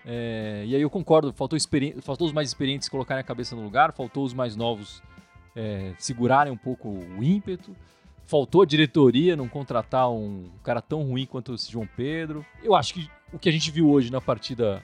É, 0.10 0.64
e 0.66 0.74
aí 0.74 0.82
eu 0.82 0.90
concordo, 0.90 1.34
faltou, 1.34 1.60
faltou 2.02 2.28
os 2.28 2.32
mais 2.32 2.48
experientes 2.48 2.88
colocarem 2.88 3.20
a 3.20 3.26
cabeça 3.26 3.58
no 3.58 3.62
lugar, 3.62 3.92
faltou 3.92 4.24
os 4.24 4.34
mais 4.34 4.56
novos 4.56 5.04
é, 5.54 5.94
segurarem 5.98 6.54
um 6.54 6.58
pouco 6.58 6.88
o 6.88 7.22
ímpeto, 7.22 7.76
faltou 8.26 8.62
a 8.62 8.66
diretoria 8.66 9.36
não 9.36 9.50
contratar 9.50 10.10
um 10.10 10.50
cara 10.64 10.82
tão 10.82 11.04
ruim 11.04 11.26
quanto 11.26 11.54
esse 11.56 11.70
João 11.70 11.90
Pedro. 11.98 12.46
Eu 12.64 12.74
acho 12.74 12.94
que 12.94 13.10
o 13.34 13.38
que 13.38 13.50
a 13.50 13.52
gente 13.52 13.70
viu 13.70 13.90
hoje 13.90 14.10
na 14.10 14.22
partida 14.22 14.82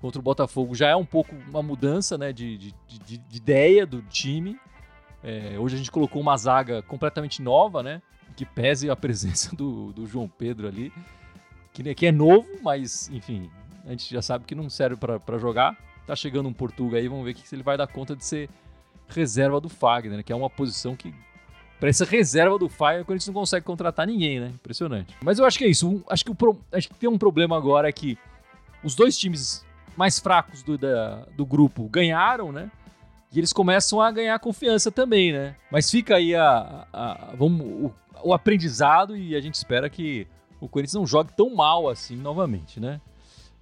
contra 0.00 0.18
o 0.18 0.22
Botafogo 0.22 0.74
já 0.74 0.88
é 0.88 0.96
um 0.96 1.04
pouco 1.04 1.34
uma 1.50 1.62
mudança 1.62 2.16
né, 2.16 2.32
de, 2.32 2.56
de, 2.56 2.74
de, 2.88 3.18
de 3.18 3.36
ideia 3.36 3.84
do 3.84 4.00
time. 4.00 4.58
É, 5.22 5.58
hoje 5.58 5.74
a 5.74 5.78
gente 5.78 5.90
colocou 5.90 6.20
uma 6.22 6.36
zaga 6.38 6.80
completamente 6.82 7.42
nova, 7.42 7.82
né? 7.82 8.00
Que 8.34 8.46
pese 8.46 8.88
a 8.88 8.96
presença 8.96 9.54
do, 9.54 9.92
do 9.92 10.06
João 10.06 10.28
Pedro 10.28 10.66
ali, 10.66 10.90
que, 11.74 11.94
que 11.94 12.06
é 12.06 12.12
novo, 12.12 12.48
mas 12.62 13.10
enfim, 13.10 13.50
a 13.84 13.90
gente 13.90 14.12
já 14.12 14.22
sabe 14.22 14.44
que 14.44 14.54
não 14.54 14.68
serve 14.70 14.96
para 14.96 15.38
jogar. 15.38 15.76
Tá 16.06 16.16
chegando 16.16 16.48
um 16.48 16.52
Portuga 16.52 16.98
aí, 16.98 17.08
vamos 17.08 17.24
ver 17.24 17.36
se 17.36 17.54
ele 17.54 17.62
vai 17.62 17.76
dar 17.76 17.86
conta 17.86 18.16
de 18.16 18.24
ser 18.24 18.48
reserva 19.08 19.60
do 19.60 19.68
Fagner, 19.68 20.18
né, 20.18 20.22
que 20.22 20.32
é 20.32 20.36
uma 20.36 20.50
posição 20.50 20.96
que 20.96 21.14
para 21.82 21.90
essa 21.90 22.04
reserva 22.04 22.56
do 22.56 22.68
Fire, 22.68 23.00
o 23.00 23.04
Corinthians 23.04 23.26
não 23.26 23.34
consegue 23.34 23.66
contratar 23.66 24.06
ninguém, 24.06 24.38
né? 24.38 24.52
Impressionante. 24.54 25.16
Mas 25.20 25.40
eu 25.40 25.44
acho 25.44 25.58
que 25.58 25.64
é 25.64 25.68
isso. 25.68 26.00
Acho 26.08 26.24
que, 26.24 26.30
o 26.30 26.34
pro, 26.34 26.56
acho 26.70 26.88
que 26.88 26.94
tem 26.94 27.10
um 27.10 27.18
problema 27.18 27.56
agora 27.56 27.88
é 27.88 27.92
que 27.92 28.16
os 28.84 28.94
dois 28.94 29.18
times 29.18 29.66
mais 29.96 30.20
fracos 30.20 30.62
do, 30.62 30.78
da, 30.78 31.26
do 31.36 31.44
grupo 31.44 31.88
ganharam, 31.88 32.52
né? 32.52 32.70
E 33.32 33.38
eles 33.40 33.52
começam 33.52 34.00
a 34.00 34.12
ganhar 34.12 34.38
confiança 34.38 34.92
também, 34.92 35.32
né? 35.32 35.56
Mas 35.72 35.90
fica 35.90 36.18
aí 36.18 36.36
a, 36.36 36.86
a, 36.92 37.12
a 37.30 37.34
vamos, 37.34 37.66
o, 37.66 37.92
o, 38.22 38.32
aprendizado 38.32 39.16
e 39.16 39.34
a 39.34 39.40
gente 39.40 39.54
espera 39.54 39.90
que 39.90 40.28
o 40.60 40.68
Corinthians 40.68 40.94
não 40.94 41.04
jogue 41.04 41.32
tão 41.36 41.52
mal 41.52 41.88
assim 41.88 42.14
novamente, 42.14 42.78
né? 42.78 43.00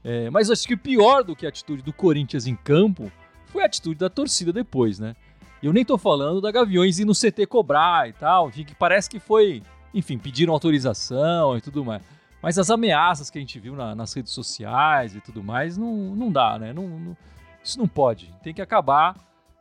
É, 0.03 0.31
mas 0.31 0.51
acho 0.51 0.67
que 0.67 0.77
pior 0.77 1.23
do 1.23 1.37
que 1.37 1.45
a 1.45 1.49
atitude 1.49 1.83
do 1.83 1.93
Corinthians 1.93 2.47
em 2.47 2.57
campo 2.57 3.11
foi 3.47 3.63
a 3.63 3.67
atitude 3.67 3.99
da 3.99 4.09
torcida 4.09 4.53
depois, 4.53 4.99
né? 4.99 5.15
Eu 5.63 5.73
nem 5.73 5.85
tô 5.85 5.99
falando 5.99 6.41
da 6.41 6.51
Gaviões 6.51 6.99
ir 6.99 7.05
no 7.05 7.13
CT 7.13 7.47
cobrar 7.47 8.09
e 8.09 8.13
tal, 8.15 8.49
enfim, 8.49 8.65
que 8.65 8.75
parece 8.75 9.11
que 9.11 9.21
foi, 9.21 9.63
enfim, 9.93 10.17
pediram 10.17 10.55
autorização 10.55 11.57
e 11.57 11.61
tudo 11.61 11.85
mais. 11.85 12.03
Mas 12.43 12.59
as 12.59 12.71
ameaças 12.71 13.29
que 13.29 13.37
a 13.37 13.41
gente 13.41 13.59
viu 13.61 13.77
na, 13.77 13.95
nas 13.95 14.15
redes 14.15 14.33
sociais 14.33 15.15
e 15.15 15.21
tudo 15.21 15.43
mais, 15.43 15.77
não, 15.77 15.95
não 16.17 16.33
dá, 16.33 16.59
né? 16.59 16.73
Não, 16.73 16.89
não, 16.89 17.17
isso 17.63 17.79
não 17.79 17.87
pode. 17.87 18.35
Tem 18.43 18.55
que 18.55 18.63
acabar. 18.63 19.15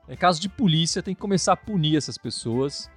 É 0.08 0.15
caso 0.15 0.39
de 0.39 0.47
polícia, 0.47 1.04
tem 1.04 1.13
que 1.13 1.19
começar 1.19 1.54
a 1.54 1.58
punir 1.58 1.97
essas 1.97 2.17
pessoas 2.17 2.89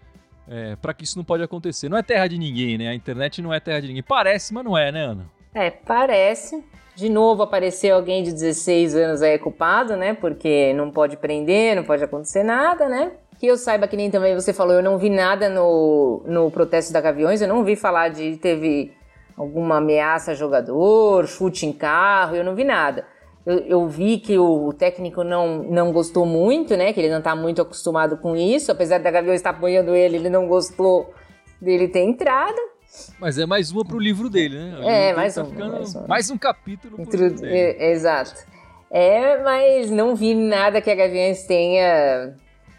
é, 0.46 0.76
para 0.76 0.94
que 0.94 1.02
isso 1.02 1.18
não 1.18 1.24
pode 1.24 1.42
acontecer. 1.42 1.88
Não 1.88 1.98
é 1.98 2.02
terra 2.02 2.28
de 2.28 2.38
ninguém, 2.38 2.78
né? 2.78 2.88
A 2.88 2.94
internet 2.94 3.42
não 3.42 3.52
é 3.52 3.58
terra 3.58 3.80
de 3.80 3.88
ninguém. 3.88 4.02
Parece, 4.02 4.54
mas 4.54 4.64
não 4.64 4.78
é, 4.78 4.92
né, 4.92 5.04
Ana? 5.04 5.26
É, 5.52 5.70
parece. 5.70 6.64
De 6.94 7.08
novo 7.08 7.42
apareceu 7.42 7.96
alguém 7.96 8.22
de 8.22 8.32
16 8.32 8.94
anos 8.94 9.22
aí 9.22 9.38
culpado, 9.38 9.96
né? 9.96 10.14
Porque 10.14 10.72
não 10.74 10.90
pode 10.90 11.16
prender, 11.16 11.74
não 11.74 11.84
pode 11.84 12.04
acontecer 12.04 12.42
nada, 12.42 12.88
né? 12.88 13.12
Que 13.38 13.46
eu 13.46 13.56
saiba 13.56 13.88
que 13.88 13.96
nem 13.96 14.10
também 14.10 14.34
você 14.34 14.52
falou, 14.52 14.74
eu 14.74 14.82
não 14.82 14.98
vi 14.98 15.08
nada 15.08 15.48
no, 15.48 16.22
no 16.26 16.50
protesto 16.50 16.92
da 16.92 17.00
Gaviões, 17.00 17.40
eu 17.40 17.48
não 17.48 17.64
vi 17.64 17.76
falar 17.76 18.10
de 18.10 18.36
teve 18.36 18.92
alguma 19.36 19.78
ameaça 19.78 20.32
a 20.32 20.34
jogador, 20.34 21.26
chute 21.26 21.66
em 21.66 21.72
carro, 21.72 22.36
eu 22.36 22.44
não 22.44 22.54
vi 22.54 22.64
nada. 22.64 23.06
Eu, 23.44 23.58
eu, 23.60 23.88
vi 23.88 24.18
que 24.18 24.38
o 24.38 24.72
técnico 24.72 25.24
não, 25.24 25.64
não 25.64 25.92
gostou 25.92 26.24
muito, 26.24 26.76
né? 26.76 26.92
Que 26.92 27.00
ele 27.00 27.10
não 27.10 27.18
está 27.18 27.34
muito 27.34 27.60
acostumado 27.60 28.16
com 28.18 28.36
isso. 28.36 28.70
Apesar 28.70 28.98
da 28.98 29.10
Gaviões 29.10 29.40
estar 29.40 29.50
apoiando 29.50 29.96
ele, 29.96 30.16
ele 30.16 30.30
não 30.30 30.46
gostou 30.46 31.12
dele 31.60 31.88
ter 31.88 32.00
entrado. 32.00 32.71
Mas 33.18 33.38
é 33.38 33.46
mais 33.46 33.70
uma 33.70 33.84
pro 33.84 33.98
livro 33.98 34.28
dele, 34.28 34.58
né? 34.58 35.10
É, 35.10 35.14
mais, 35.14 35.34
tá 35.34 35.42
um, 35.42 35.52
mais, 35.52 35.94
um, 35.94 36.06
mais 36.06 36.30
um 36.30 36.38
capítulo 36.38 36.96
livro 36.98 37.30
dele. 37.30 37.56
É, 37.56 37.92
exato. 37.92 38.46
É, 38.90 39.42
mas 39.42 39.90
não 39.90 40.14
vi 40.14 40.34
nada 40.34 40.80
que 40.80 40.90
a 40.90 40.94
Gaviões 40.94 41.44
tenha 41.44 42.34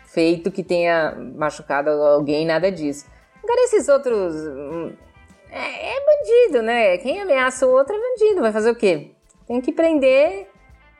feito 0.05 0.51
que 0.51 0.63
tenha 0.63 1.15
machucado 1.35 1.89
alguém, 1.89 2.45
nada 2.45 2.71
disso. 2.71 3.05
Agora 3.43 3.61
esses 3.63 3.87
outros... 3.89 4.35
Hum, 4.35 4.93
é, 5.49 5.95
é 5.95 6.05
bandido, 6.05 6.63
né? 6.63 6.97
Quem 6.97 7.21
ameaça 7.21 7.65
o 7.67 7.71
outro 7.71 7.95
é 7.95 7.99
bandido. 7.99 8.41
Vai 8.41 8.51
fazer 8.51 8.71
o 8.71 8.75
quê? 8.75 9.11
Tem 9.47 9.61
que 9.61 9.71
prender, 9.71 10.47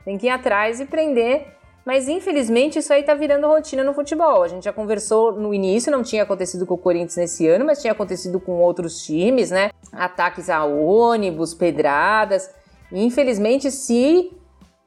tem 0.06 0.17
que 0.17 0.28
ir 0.28 0.30
atrás 0.30 0.80
e 0.80 0.86
prender 0.86 1.47
mas 1.86 2.08
infelizmente 2.08 2.80
isso 2.80 2.93
aí 2.93 3.04
tá 3.04 3.13
virando 3.13 3.48
rotina 3.48 3.84
no 3.84 3.93
futebol. 3.93 4.43
A 4.43 4.48
gente 4.48 4.63
já 4.63 4.74
conversou 4.74 5.34
no 5.34 5.54
início, 5.54 5.91
não 5.91 6.02
tinha 6.02 6.24
acontecido 6.24 6.65
com 6.65 6.76
o 6.76 6.78
Corinthians 6.78 7.17
nesse 7.17 7.48
ano, 7.48 7.65
mas 7.65 7.82
tinha 7.82 7.91
acontecido 7.91 8.39
com 8.39 8.62
outros 8.62 9.04
times, 9.04 9.52
né? 9.52 9.72
Ataques 9.91 10.50
a 10.50 10.63
ônibus, 10.63 11.54
pedradas. 11.54 12.50
Infelizmente, 12.91 13.69
se 13.69 14.32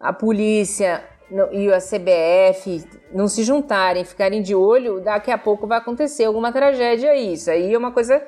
a 0.01 0.13
polícia 0.13 1.05
e 1.53 1.73
a 1.73 1.79
CBF 1.79 2.85
não 3.13 3.29
se 3.29 3.43
juntarem, 3.43 4.05
ficarem 4.05 4.41
de 4.41 4.55
olho, 4.55 5.01
daqui 5.01 5.31
a 5.31 5.39
pouco 5.39 5.67
vai 5.67 5.79
acontecer 5.79 6.25
alguma 6.25 6.53
tragédia. 6.53 7.15
Isso 7.15 7.51
aí 7.51 7.75
é 7.75 7.79
uma 7.79 7.91
coisa 7.91 8.23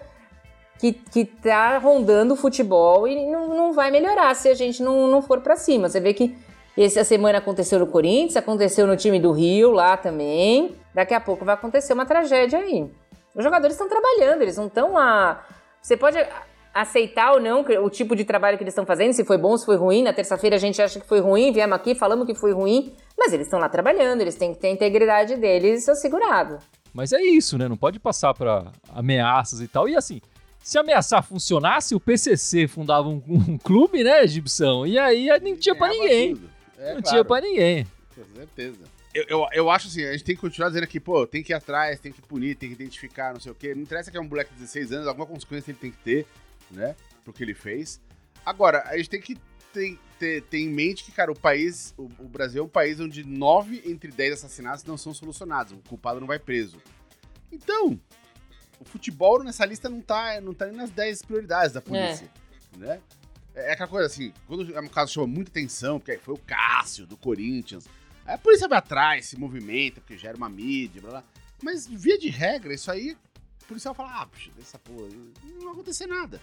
que, 0.78 0.92
que 0.92 1.24
tá 1.24 1.78
rondando 1.78 2.34
o 2.34 2.36
futebol 2.36 3.06
e 3.06 3.30
não, 3.30 3.48
não 3.48 3.72
vai 3.72 3.90
melhorar 3.90 4.34
se 4.34 4.48
a 4.48 4.54
gente 4.54 4.82
não, 4.82 5.06
não 5.08 5.22
for 5.22 5.40
para 5.40 5.56
cima. 5.56 5.88
Você 5.88 6.00
vê 6.00 6.12
que 6.12 6.36
essa 6.84 7.02
semana 7.02 7.38
aconteceu 7.38 7.78
no 7.78 7.86
Corinthians, 7.86 8.36
aconteceu 8.36 8.86
no 8.86 8.96
time 8.96 9.18
do 9.18 9.32
Rio 9.32 9.72
lá 9.72 9.96
também. 9.96 10.76
Daqui 10.94 11.14
a 11.14 11.20
pouco 11.20 11.44
vai 11.44 11.54
acontecer 11.54 11.92
uma 11.92 12.06
tragédia 12.06 12.58
aí. 12.58 12.88
Os 13.34 13.44
jogadores 13.44 13.74
estão 13.74 13.88
trabalhando, 13.88 14.42
eles 14.42 14.56
não 14.56 14.66
estão 14.66 14.96
a. 14.96 15.42
Você 15.80 15.96
pode 15.96 16.18
aceitar 16.72 17.32
ou 17.32 17.40
não 17.40 17.64
o 17.82 17.90
tipo 17.90 18.14
de 18.14 18.24
trabalho 18.24 18.56
que 18.56 18.62
eles 18.62 18.72
estão 18.72 18.86
fazendo, 18.86 19.12
se 19.12 19.24
foi 19.24 19.36
bom, 19.36 19.56
se 19.56 19.66
foi 19.66 19.76
ruim. 19.76 20.02
Na 20.02 20.12
terça-feira 20.12 20.56
a 20.56 20.58
gente 20.58 20.80
acha 20.80 21.00
que 21.00 21.06
foi 21.06 21.20
ruim, 21.20 21.52
viemos 21.52 21.74
aqui, 21.76 21.94
falamos 21.94 22.26
que 22.26 22.34
foi 22.34 22.52
ruim, 22.52 22.94
mas 23.18 23.32
eles 23.32 23.46
estão 23.46 23.58
lá 23.58 23.68
trabalhando, 23.68 24.20
eles 24.20 24.36
têm 24.36 24.54
que 24.54 24.60
ter 24.60 24.68
a 24.68 24.70
integridade 24.70 25.36
deles 25.36 25.88
assegurado. 25.88 26.58
Mas 26.92 27.12
é 27.12 27.20
isso, 27.20 27.58
né? 27.58 27.68
Não 27.68 27.76
pode 27.76 27.98
passar 27.98 28.34
para 28.34 28.70
ameaças 28.94 29.60
e 29.60 29.68
tal. 29.68 29.88
E 29.88 29.96
assim, 29.96 30.20
se 30.62 30.78
ameaçar 30.78 31.22
funcionasse, 31.22 31.94
o 31.94 32.00
PCC 32.00 32.68
fundava 32.68 33.08
um, 33.08 33.22
um 33.26 33.58
clube, 33.58 34.04
né, 34.04 34.26
Gibson? 34.26 34.86
E 34.86 34.98
aí 34.98 35.28
nem 35.40 35.54
tinha 35.56 35.74
para 35.74 35.88
ninguém. 35.88 36.34
Tudo. 36.34 36.57
É, 36.78 36.94
não 36.94 37.02
claro. 37.02 37.02
tinha 37.02 37.24
pra 37.24 37.40
ninguém. 37.40 37.86
Com 38.14 38.24
certeza. 38.34 38.84
eu, 39.14 39.24
eu, 39.28 39.48
eu, 39.52 39.70
acho 39.70 39.88
assim, 39.88 40.04
a 40.04 40.12
gente 40.12 40.24
tem 40.24 40.34
que 40.34 40.40
continuar 40.40 40.68
dizendo 40.68 40.84
aqui, 40.84 40.98
pô, 40.98 41.26
tem 41.26 41.42
que 41.42 41.52
ir 41.52 41.54
atrás, 41.54 42.00
tem 42.00 42.12
que 42.12 42.22
punir, 42.22 42.56
tem 42.56 42.68
que 42.68 42.74
identificar, 42.74 43.32
não 43.32 43.40
sei 43.40 43.52
o 43.52 43.54
quê. 43.54 43.74
Não 43.74 43.82
interessa 43.82 44.10
que 44.10 44.16
é 44.16 44.20
um 44.20 44.28
moleque 44.28 44.52
de 44.52 44.60
16 44.60 44.92
anos, 44.92 45.06
alguma 45.06 45.26
consequência 45.26 45.70
ele 45.70 45.78
tem 45.78 45.90
que 45.90 45.98
ter, 45.98 46.26
né? 46.70 46.94
Pro 47.24 47.32
que 47.32 47.42
ele 47.42 47.54
fez. 47.54 48.00
Agora, 48.44 48.82
a 48.86 48.96
gente 48.96 49.10
tem 49.10 49.20
que 49.20 49.36
ter, 49.72 49.98
ter, 50.18 50.42
ter 50.42 50.58
em 50.58 50.68
mente 50.68 51.04
que, 51.04 51.12
cara, 51.12 51.30
o 51.30 51.38
país, 51.38 51.94
o, 51.96 52.04
o 52.18 52.28
Brasil 52.28 52.62
é 52.62 52.64
um 52.64 52.68
país 52.68 52.98
onde 53.00 53.24
9 53.24 53.82
entre 53.86 54.10
10 54.10 54.34
assassinatos 54.34 54.84
não 54.84 54.96
são 54.96 55.12
solucionados. 55.12 55.72
O 55.72 55.88
culpado 55.88 56.20
não 56.20 56.26
vai 56.26 56.38
preso. 56.38 56.78
Então, 57.52 57.98
o 58.80 58.84
futebol 58.84 59.42
nessa 59.42 59.64
lista 59.64 59.88
não 59.88 60.00
tá, 60.00 60.40
não 60.40 60.54
tá 60.54 60.66
nem 60.66 60.76
nas 60.76 60.90
10 60.90 61.22
prioridades 61.22 61.72
da 61.72 61.80
polícia, 61.80 62.30
é. 62.74 62.78
né? 62.78 63.00
É, 63.58 63.70
é 63.70 63.72
aquela 63.72 63.88
coisa 63.88 64.06
assim, 64.06 64.32
quando 64.46 64.74
é 64.74 64.80
um 64.80 64.88
caso 64.88 65.12
chama 65.12 65.26
muita 65.26 65.50
atenção, 65.50 65.98
porque 65.98 66.16
foi 66.18 66.34
o 66.34 66.38
Cássio, 66.38 67.06
do 67.06 67.16
Corinthians, 67.16 67.86
aí 68.24 68.34
a 68.34 68.38
polícia 68.38 68.68
vai 68.68 68.78
atrás, 68.78 69.26
se 69.26 69.38
movimenta, 69.38 70.00
porque 70.00 70.16
gera 70.16 70.36
uma 70.36 70.48
mídia, 70.48 71.02
blá 71.02 71.10
blá. 71.10 71.24
Mas, 71.62 71.86
via 71.86 72.16
de 72.16 72.28
regra, 72.28 72.72
isso 72.72 72.90
aí, 72.90 73.16
o 73.62 73.66
policial 73.66 73.94
fala, 73.94 74.22
ah, 74.22 74.26
puxa, 74.26 74.50
dessa 74.56 74.78
porra, 74.78 75.08
não 75.54 75.64
vai 75.64 75.72
acontecer 75.72 76.06
nada, 76.06 76.40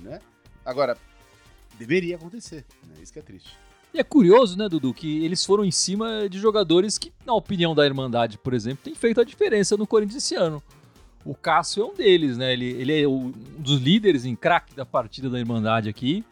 né? 0.00 0.20
Agora, 0.64 0.98
deveria 1.78 2.16
acontecer, 2.16 2.66
né? 2.86 2.96
Isso 3.02 3.12
que 3.12 3.18
é 3.18 3.22
triste. 3.22 3.56
E 3.94 3.98
é 3.98 4.04
curioso, 4.04 4.58
né, 4.58 4.68
Dudu, 4.68 4.92
que 4.92 5.24
eles 5.24 5.42
foram 5.42 5.64
em 5.64 5.70
cima 5.70 6.28
de 6.28 6.38
jogadores 6.38 6.98
que, 6.98 7.10
na 7.24 7.32
opinião 7.32 7.74
da 7.74 7.86
Irmandade, 7.86 8.36
por 8.36 8.52
exemplo, 8.52 8.80
tem 8.84 8.94
feito 8.94 9.18
a 9.18 9.24
diferença 9.24 9.78
no 9.78 9.86
Corinthians 9.86 10.22
esse 10.22 10.34
ano. 10.34 10.62
O 11.24 11.34
Cássio 11.34 11.82
é 11.82 11.86
um 11.86 11.94
deles, 11.94 12.36
né? 12.36 12.52
Ele, 12.52 12.66
ele 12.66 13.02
é 13.02 13.08
um 13.08 13.30
dos 13.30 13.80
líderes 13.80 14.26
em 14.26 14.36
craque 14.36 14.74
da 14.74 14.84
partida 14.84 15.30
da 15.30 15.38
Irmandade 15.38 15.88
aqui. 15.88 16.22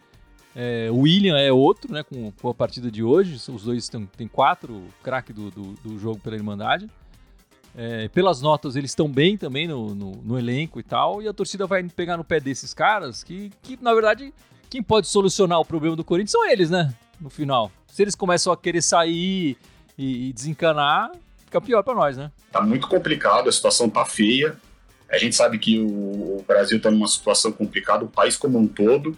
É, 0.58 0.88
o 0.90 1.00
William 1.00 1.36
é 1.36 1.52
outro, 1.52 1.92
né? 1.92 2.02
Com, 2.02 2.32
com, 2.32 2.48
a 2.48 2.54
partida 2.54 2.90
de 2.90 3.04
hoje. 3.04 3.34
Os 3.50 3.62
dois 3.62 3.90
têm 4.16 4.26
quatro 4.26 4.84
craque 5.02 5.30
do, 5.30 5.50
do, 5.50 5.62
do, 5.74 5.98
jogo 5.98 6.18
pela 6.18 6.34
Irmandade. 6.34 6.88
É, 7.76 8.08
pelas 8.08 8.40
notas, 8.40 8.74
eles 8.74 8.92
estão 8.92 9.06
bem 9.06 9.36
também 9.36 9.68
no, 9.68 9.94
no, 9.94 10.12
no, 10.12 10.38
elenco 10.38 10.80
e 10.80 10.82
tal. 10.82 11.20
E 11.20 11.28
a 11.28 11.32
torcida 11.34 11.66
vai 11.66 11.84
pegar 11.84 12.16
no 12.16 12.24
pé 12.24 12.40
desses 12.40 12.72
caras 12.72 13.22
que, 13.22 13.52
que, 13.62 13.78
na 13.82 13.92
verdade, 13.92 14.32
quem 14.70 14.82
pode 14.82 15.08
solucionar 15.08 15.60
o 15.60 15.64
problema 15.64 15.94
do 15.94 16.02
Corinthians 16.02 16.32
são 16.32 16.48
eles, 16.48 16.70
né? 16.70 16.94
No 17.20 17.28
final. 17.28 17.70
Se 17.86 18.00
eles 18.00 18.14
começam 18.14 18.50
a 18.50 18.56
querer 18.56 18.80
sair 18.80 19.58
e, 19.98 20.28
e 20.28 20.32
desencanar, 20.32 21.12
fica 21.44 21.60
pior 21.60 21.82
para 21.82 21.94
nós, 21.94 22.16
né? 22.16 22.32
Tá 22.50 22.62
muito 22.62 22.88
complicado, 22.88 23.50
a 23.50 23.52
situação 23.52 23.90
tá 23.90 24.06
feia. 24.06 24.56
A 25.10 25.18
gente 25.18 25.36
sabe 25.36 25.58
que 25.58 25.78
o, 25.78 26.42
Brasil 26.48 26.78
está 26.78 26.90
numa 26.90 27.06
situação 27.06 27.52
complicada, 27.52 28.06
o 28.06 28.08
país 28.08 28.36
como 28.36 28.58
um 28.58 28.66
todo, 28.66 29.16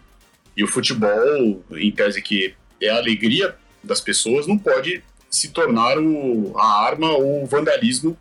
e 0.59 0.65
o 0.65 0.67
futebol, 0.67 1.65
em 1.71 1.93
tese 1.93 2.21
que 2.21 2.57
é 2.83 2.91
a 2.91 2.97
alegria 2.97 3.57
das 3.83 4.01
pessoas, 4.01 4.49
não 4.49 4.59
pode 4.59 5.05
se 5.31 5.51
tornar 5.51 5.97
o, 5.97 6.53
a 6.59 6.85
arma 6.85 7.13
ou 7.13 7.45
o 7.45 7.47
vandalismo 7.47 8.19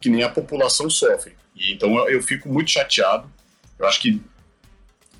que 0.00 0.08
nem 0.08 0.22
a 0.22 0.28
população 0.28 0.88
sofre. 0.88 1.34
E, 1.52 1.72
então 1.72 1.96
eu, 1.96 2.10
eu 2.10 2.22
fico 2.22 2.48
muito 2.48 2.70
chateado. 2.70 3.28
Eu 3.76 3.88
acho 3.88 4.00
que, 4.00 4.22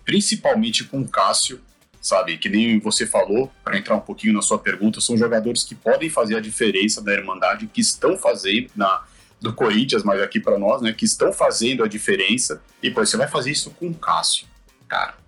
principalmente 0.05 0.85
com 0.85 1.01
o 1.01 1.09
Cássio, 1.09 1.61
sabe, 2.01 2.39
que 2.39 2.49
nem 2.49 2.79
você 2.79 3.05
falou, 3.05 3.51
para 3.65 3.77
entrar 3.77 3.97
um 3.97 4.01
pouquinho 4.01 4.33
na 4.33 4.43
sua 4.43 4.61
pergunta, 4.61 5.01
são 5.01 5.17
jogadores 5.17 5.65
que 5.65 5.75
podem 5.75 6.09
fazer 6.09 6.37
a 6.37 6.41
diferença 6.41 7.03
da 7.03 7.13
Irmandade, 7.13 7.67
que 7.67 7.81
estão 7.81 8.17
fazendo 8.17 8.71
na 8.77 9.05
do 9.41 9.53
Corinthians, 9.53 10.05
mas 10.05 10.23
aqui 10.23 10.39
para 10.39 10.57
nós, 10.57 10.81
né, 10.81 10.93
que 10.93 11.05
estão 11.05 11.33
fazendo 11.33 11.83
a 11.83 11.89
diferença. 11.89 12.63
E 12.81 12.93
pô, 12.93 13.05
você 13.05 13.17
vai 13.17 13.27
fazer 13.27 13.51
isso 13.51 13.73
com 13.73 13.89
o 13.89 13.95
Cássio, 13.95 14.47
cara. 14.89 15.26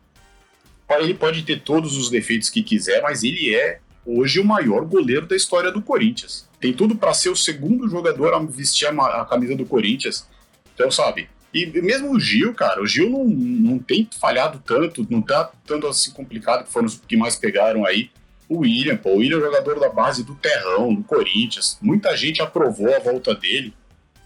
Ele 0.91 1.15
pode 1.15 1.43
ter 1.43 1.61
todos 1.61 1.97
os 1.97 2.11
defeitos 2.11 2.49
que 2.49 2.63
quiser, 2.63 3.03
mas 3.03 3.23
ele 3.23 3.55
é 3.55 3.81
hoje 4.05 4.41
o 4.41 4.45
maior 4.45 4.85
goleiro 4.87 5.27
da 5.27 5.37
história 5.37 5.71
do 5.71 5.83
Corinthians. 5.83 6.49
Tem 6.59 6.73
tudo 6.73 6.97
para 6.97 7.13
ser 7.13 7.29
o 7.29 7.37
segundo 7.37 7.89
jogador 7.89 8.33
a 8.33 8.39
vestir 8.39 8.89
a, 8.89 9.21
a, 9.21 9.25
camisa 9.25 9.55
do 9.55 9.67
Corinthians. 9.67 10.27
Então, 10.75 10.91
sabe? 10.91 11.29
E 11.53 11.67
mesmo 11.67 12.13
o 12.13 12.21
Gil, 12.21 12.55
cara, 12.55 12.83
o 12.83 12.87
Gil 12.87 13.11
não, 13.11 13.25
não 13.25 13.79
tem 13.79 14.09
falhado 14.19 14.63
tanto, 14.65 15.07
não 15.11 15.23
tá 15.23 15.51
tanto 15.67 15.87
assim 15.87 16.11
complicado, 16.11 16.65
que 16.65 16.73
foram 16.73 16.87
os 16.87 16.97
que 16.97 17.17
mais 17.17 17.37
pegaram 17.37 17.85
aí. 17.85 18.11
O 18.49 18.61
William, 18.61 18.97
pô, 18.97 19.11
o 19.11 19.17
William 19.19 19.39
é 19.39 19.43
jogador 19.43 19.79
da 19.79 19.91
base 19.91 20.25
do 20.25 20.35
Terrão, 20.35 20.95
do 20.95 21.03
Corinthians. 21.05 21.79
Muita 21.83 22.17
gente 22.17 22.41
aprovou 22.41 22.95
a 22.95 22.99
volta 22.99 23.35
dele. 23.35 23.75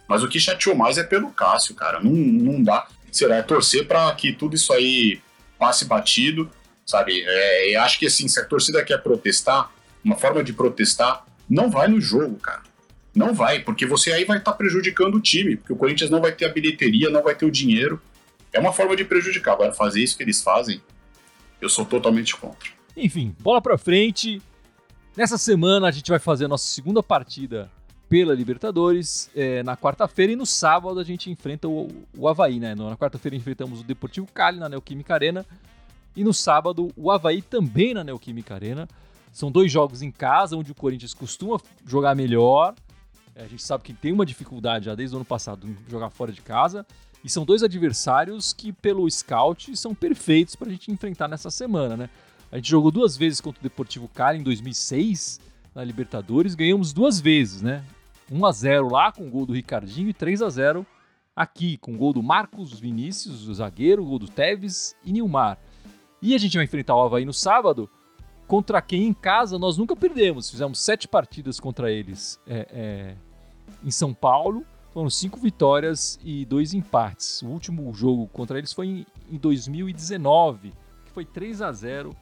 Mas 0.09 0.23
o 0.23 0.29
que 0.29 0.39
chateou 0.39 0.77
mais 0.77 0.97
é 0.97 1.03
pelo 1.03 1.31
Cássio, 1.31 1.75
cara. 1.75 2.01
Não, 2.01 2.13
não 2.13 2.63
dá. 2.63 2.87
Será 3.11 3.37
é 3.37 3.43
torcer 3.43 3.87
para 3.87 4.15
que 4.15 4.33
tudo 4.33 4.55
isso 4.55 4.73
aí 4.73 5.21
passe 5.63 5.85
batido, 5.85 6.51
sabe? 6.85 7.23
É, 7.25 7.77
acho 7.77 7.97
que 7.97 8.07
assim, 8.07 8.27
se 8.27 8.41
a 8.41 8.45
torcida 8.45 8.85
quer 8.85 9.01
protestar, 9.01 9.71
uma 10.05 10.17
forma 10.17 10.43
de 10.43 10.53
protestar, 10.53 11.25
não 11.49 11.71
vai 11.71 11.87
no 11.87 12.01
jogo, 12.01 12.37
cara. 12.39 12.63
Não 13.15 13.33
vai, 13.33 13.61
porque 13.61 13.87
você 13.87 14.11
aí 14.11 14.25
vai 14.25 14.39
estar 14.39 14.51
tá 14.51 14.59
prejudicando 14.59 15.15
o 15.15 15.21
time, 15.21 15.57
porque 15.57 15.73
o 15.73 15.77
Corinthians 15.77 16.11
não 16.11 16.21
vai 16.21 16.33
ter 16.33 16.47
a 16.47 16.49
bilheteria, 16.49 17.11
não 17.11 17.23
vai 17.23 17.37
ter 17.37 17.47
o 17.47 17.51
dinheiro. 17.51 18.03
É 18.53 18.59
uma 18.59 18.73
forma 18.73 18.97
de 18.97 19.05
prejudicar. 19.05 19.53
Agora, 19.53 19.73
fazer 19.73 20.03
isso 20.03 20.17
que 20.17 20.25
eles 20.25 20.43
fazem, 20.43 20.83
eu 21.61 21.69
sou 21.69 21.85
totalmente 21.85 22.35
contra. 22.35 22.69
Enfim, 22.97 23.33
bola 23.39 23.63
pra 23.63 23.79
frente. 23.79 24.43
Nessa 25.17 25.39
semana 25.39 25.87
a 25.87 25.93
gente 25.93 26.11
vai 26.11 26.19
fazer 26.19 26.47
a 26.47 26.49
nossa 26.49 26.67
segunda 26.67 27.05
partida 27.05 27.71
pela 28.13 28.35
Libertadores 28.35 29.31
é, 29.35 29.63
na 29.63 29.75
quarta-feira 29.75 30.33
e 30.35 30.37
no 30.37 30.45
sábado 30.45 31.01
a 31.01 31.03
gente 31.03 31.31
enfrenta 31.31 31.67
o, 31.67 31.89
o 32.15 32.29
Havaí, 32.29 32.61
né? 32.61 32.75
Na 32.75 32.95
quarta-feira 32.95 33.35
enfrentamos 33.35 33.81
o 33.81 33.85
Deportivo 33.85 34.27
Cali 34.35 34.59
na 34.59 34.69
Neoquímica 34.69 35.15
Arena 35.15 35.47
e 36.15 36.23
no 36.23 36.35
sábado 36.35 36.93
o 36.95 37.11
Havaí 37.11 37.41
também 37.41 37.95
na 37.95 38.05
Neoquímica 38.05 38.55
Arena. 38.55 38.87
São 39.33 39.51
dois 39.51 39.73
jogos 39.73 40.03
em 40.03 40.11
casa, 40.11 40.59
onde 40.59 40.71
o 40.71 40.75
Corinthians 40.75 41.15
costuma 41.15 41.59
jogar 41.87 42.15
melhor. 42.15 42.75
É, 43.35 43.45
a 43.45 43.49
gente 43.49 43.63
sabe 43.63 43.83
que 43.83 43.95
tem 43.95 44.13
uma 44.13 44.27
dificuldade 44.27 44.85
já 44.85 44.95
desde 44.95 45.17
o 45.17 45.19
ano 45.19 45.25
passado 45.25 45.67
em 45.67 45.75
jogar 45.89 46.11
fora 46.11 46.33
de 46.33 46.43
casa. 46.43 46.85
E 47.25 47.31
são 47.31 47.47
dois 47.47 47.63
adversários 47.63 48.53
que, 48.53 48.75
pelo 48.75 49.11
scout, 49.11 49.75
são 49.75 49.95
perfeitos 49.95 50.55
para 50.55 50.69
a 50.69 50.71
gente 50.71 50.93
enfrentar 50.93 51.29
nessa 51.29 51.51
semana, 51.51 51.97
né? 51.97 52.11
A 52.51 52.57
gente 52.57 52.69
jogou 52.69 52.91
duas 52.91 53.17
vezes 53.17 53.41
contra 53.41 53.59
o 53.59 53.63
Deportivo 53.63 54.07
Cali 54.07 54.39
em 54.39 54.43
2006 54.43 55.41
na 55.75 55.83
Libertadores, 55.83 56.55
ganhamos 56.55 56.93
duas 56.93 57.19
vezes, 57.19 57.63
né? 57.63 57.83
1 58.33 58.47
a 58.47 58.53
0 58.53 58.91
lá 58.91 59.13
com 59.13 59.27
o 59.27 59.31
gol 59.31 59.45
do 59.45 59.53
Ricardinho 59.53 60.09
e 60.09 60.15
3 60.15 60.41
a 60.41 60.49
0 60.49 60.87
aqui 61.37 61.77
com 61.77 61.95
o 61.95 61.97
gol 61.99 62.13
do 62.13 62.23
Marcos 62.23 62.81
Vinícius, 62.81 63.47
o 63.47 63.55
zagueiro, 63.55 64.03
o 64.03 64.07
gol 64.07 64.19
do 64.19 64.29
Teves 64.29 64.97
e 65.05 65.13
Nilmar. 65.13 65.59
E 66.21 66.35
a 66.35 66.39
gente 66.39 66.57
vai 66.57 66.65
enfrentar 66.65 66.97
o 66.97 67.03
Havaí 67.03 67.25
no 67.25 67.33
sábado, 67.33 67.91
contra 68.47 68.81
quem 68.81 69.07
em 69.07 69.13
casa 69.13 69.59
nós 69.59 69.77
nunca 69.77 69.95
perdemos. 69.95 70.51
Fizemos 70.51 70.81
sete 70.81 71.07
partidas 71.07 71.61
contra 71.61 71.91
eles 71.91 72.41
é, 72.47 72.67
é, 72.71 73.17
em 73.85 73.91
São 73.91 74.15
Paulo, 74.15 74.65
foram 74.93 75.11
cinco 75.11 75.39
vitórias 75.39 76.19
e 76.23 76.45
dois 76.45 76.75
empates. 76.75 77.43
O 77.43 77.49
último 77.49 77.93
jogo 77.93 78.29
contra 78.29 78.59
eles 78.59 78.73
foi 78.73 78.87
em, 78.87 79.07
em 79.31 79.39
2019, 79.39 80.73
que 81.05 81.13
foi 81.13 81.25
3 81.25 81.63
a 81.63 81.73
0 81.73 82.15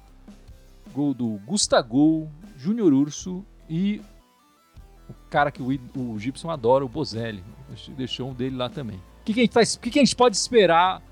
Gol 0.92 1.14
do 1.14 1.40
Gustavo, 1.46 2.29
Júnior 2.57 2.92
Urso 2.92 3.44
e 3.68 4.01
o 5.11 5.31
cara 5.31 5.51
que 5.51 5.62
o, 5.62 5.66
o 5.96 6.18
Gibson 6.18 6.51
adora, 6.51 6.85
o 6.85 6.88
Bozelli. 6.88 7.42
Deixou 7.96 8.31
um 8.31 8.35
dele 8.35 8.57
lá 8.57 8.68
também. 8.68 8.96
O 8.96 9.25
que, 9.25 9.35
que, 9.35 9.40
a 9.40 9.42
gente 9.44 9.77
o 9.77 9.81
que, 9.81 9.90
que 9.90 9.99
a 9.99 10.05
gente 10.05 10.16
pode 10.16 10.37
esperar 10.37 11.03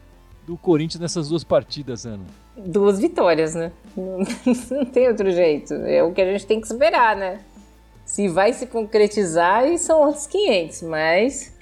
do 0.47 0.57
Corinthians 0.57 1.01
nessas 1.01 1.29
duas 1.29 1.45
partidas, 1.45 2.07
Ana? 2.07 2.25
Duas 2.57 2.99
vitórias, 2.99 3.55
né? 3.55 3.71
Não, 3.97 4.19
não 4.79 4.85
tem 4.87 5.09
outro 5.09 5.31
jeito. 5.31 5.75
É 5.75 6.03
o 6.03 6.13
que 6.13 6.21
a 6.21 6.33
gente 6.33 6.47
tem 6.47 6.61
que 6.61 6.67
esperar, 6.67 7.15
né? 7.15 7.41
Se 8.05 8.27
vai 8.29 8.53
se 8.53 8.67
concretizar, 8.67 9.67
e 9.67 9.79
são 9.79 10.01
outros 10.01 10.27
500, 10.27 10.83
mas 10.83 11.55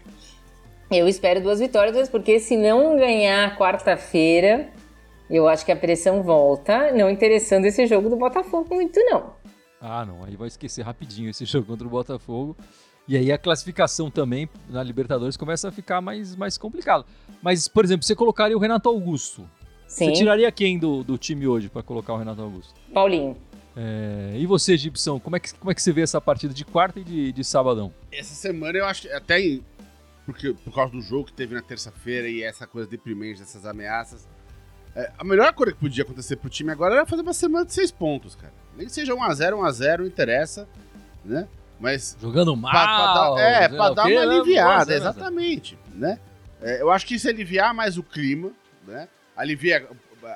eu 0.91 1.09
espero 1.09 1.41
duas 1.41 1.59
vitórias, 1.59 2.09
porque 2.09 2.39
se 2.39 2.57
não 2.57 2.97
ganhar 2.97 3.59
quarta-feira, 3.59 4.69
eu 5.29 5.49
acho 5.49 5.67
que 5.67 5.73
a 5.73 5.77
pressão 5.77 6.23
volta, 6.23 6.93
não 6.93 7.11
interessando 7.11 7.65
esse 7.65 7.85
jogo 7.87 8.09
do 8.09 8.17
Botafogo 8.17 8.73
muito, 8.73 9.01
não. 9.01 9.35
Ah, 9.87 10.05
não. 10.05 10.25
Aí 10.25 10.37
vai 10.37 10.49
esquecer 10.49 10.83
rapidinho 10.83 11.31
esse 11.31 11.45
jogo 11.47 11.67
contra 11.67 11.87
o 11.87 11.91
Botafogo. 11.91 12.57
E 13.09 13.17
aí 13.17 13.31
a 13.31 13.39
classificação 13.39 14.11
também 14.11 14.49
na 14.69 14.83
Libertadores 14.83 15.37
começa 15.37 15.69
a 15.69 15.73
ficar 15.73 16.01
mais, 16.01 16.35
mais 16.35 16.59
complicado. 16.59 17.07
Mas, 17.41 17.69
por 17.69 17.85
exemplo, 17.85 18.05
você 18.05 18.17
colocaria 18.17 18.57
o 18.57 18.61
Renato 18.61 18.89
Augusto. 18.89 19.49
Sim. 19.87 20.07
Você 20.07 20.13
tiraria 20.13 20.51
quem 20.51 20.77
do, 20.77 21.05
do 21.05 21.17
time 21.17 21.47
hoje 21.47 21.69
para 21.69 21.83
colocar 21.83 22.15
o 22.15 22.19
Renato 22.19 22.43
Augusto? 22.43 22.75
Paulinho. 22.93 23.37
É, 23.77 24.35
e 24.37 24.47
você, 24.47 24.77
Gibson, 24.77 25.21
como 25.21 25.37
é, 25.37 25.41
que, 25.41 25.55
como 25.55 25.71
é 25.71 25.75
que 25.75 25.83
você 25.83 25.93
vê 25.93 26.01
essa 26.01 26.21
partida 26.21 26.53
de 26.53 26.65
quarta 26.65 26.99
e 26.99 27.05
de, 27.05 27.31
de 27.31 27.45
sabadão? 27.45 27.93
Essa 28.11 28.35
semana 28.35 28.79
eu 28.79 28.87
acho 28.87 29.07
até 29.15 29.61
porque, 30.25 30.55
por 30.55 30.75
causa 30.75 30.93
do 30.93 31.01
jogo 31.01 31.27
que 31.27 31.33
teve 31.33 31.55
na 31.55 31.63
terça-feira 31.63 32.29
e 32.29 32.43
essa 32.43 32.67
coisa 32.67 32.89
deprimente 32.89 33.39
dessas 33.39 33.65
ameaças. 33.65 34.27
É, 34.97 35.13
a 35.19 35.23
melhor 35.23 35.53
coisa 35.53 35.75
que 35.75 35.79
podia 35.79 36.03
acontecer 36.05 36.37
pro 36.37 36.49
time 36.49 36.73
agora 36.73 36.95
era 36.95 37.07
fazer 37.07 37.21
uma 37.21 37.35
semana 37.35 37.67
de 37.67 37.75
seis 37.75 37.93
pontos, 37.93 38.35
cara. 38.35 38.53
Nem 38.75 38.87
que 38.87 38.93
seja 38.93 39.15
1x0, 39.15 39.53
1x0, 39.53 39.99
não 39.99 40.07
interessa, 40.07 40.67
né? 41.23 41.47
Mas. 41.79 42.17
Jogando 42.19 42.57
mal. 42.57 42.73
Pra, 42.73 42.87
pra 42.87 43.35
dar, 43.35 43.39
é, 43.39 43.69
pra 43.69 43.91
dar 43.91 44.07
uma 44.07 44.21
aliviada, 44.23 44.95
exatamente, 44.95 45.79
né? 45.95 46.19
É, 46.63 46.81
eu 46.81 46.91
acho 46.91 47.07
que 47.07 47.17
isso 47.17 47.29
é 47.29 47.31
aliviar 47.31 47.75
mais 47.75 47.99
o 47.99 48.03
clima, 48.03 48.51
né? 48.87 49.07
Alivia, 49.37 49.87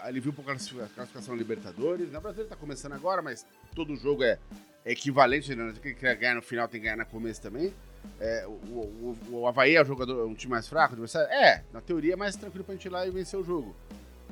alivia 0.04 0.30
um 0.30 0.34
pouco 0.34 0.50
a 0.50 0.54
classificação 0.54 1.34
Libertadores. 1.34 2.12
Na 2.12 2.20
Brasileira 2.20 2.50
tá 2.50 2.56
começando 2.56 2.92
agora, 2.92 3.22
mas 3.22 3.46
todo 3.74 3.96
jogo 3.96 4.22
é, 4.22 4.38
é 4.84 4.92
equivalente, 4.92 5.54
né? 5.54 5.72
Quem 5.80 5.94
quer 5.94 6.14
ganhar 6.16 6.34
no 6.34 6.42
final 6.42 6.68
tem 6.68 6.78
que 6.78 6.84
ganhar 6.84 6.98
no 6.98 7.06
começo 7.06 7.40
também. 7.40 7.72
É, 8.20 8.44
o, 8.46 8.50
o, 8.50 9.18
o 9.30 9.46
Havaí 9.46 9.74
é 9.74 9.82
o 9.82 9.84
jogador, 9.86 10.26
um 10.26 10.34
time 10.34 10.50
mais 10.50 10.68
fraco, 10.68 10.92
adversário? 10.92 11.30
É, 11.32 11.62
na 11.72 11.80
teoria 11.80 12.12
é 12.12 12.16
mais 12.16 12.36
tranquilo 12.36 12.64
pra 12.64 12.74
gente 12.74 12.84
ir 12.84 12.90
lá 12.90 13.06
e 13.06 13.10
vencer 13.10 13.40
o 13.40 13.44
jogo. 13.44 13.74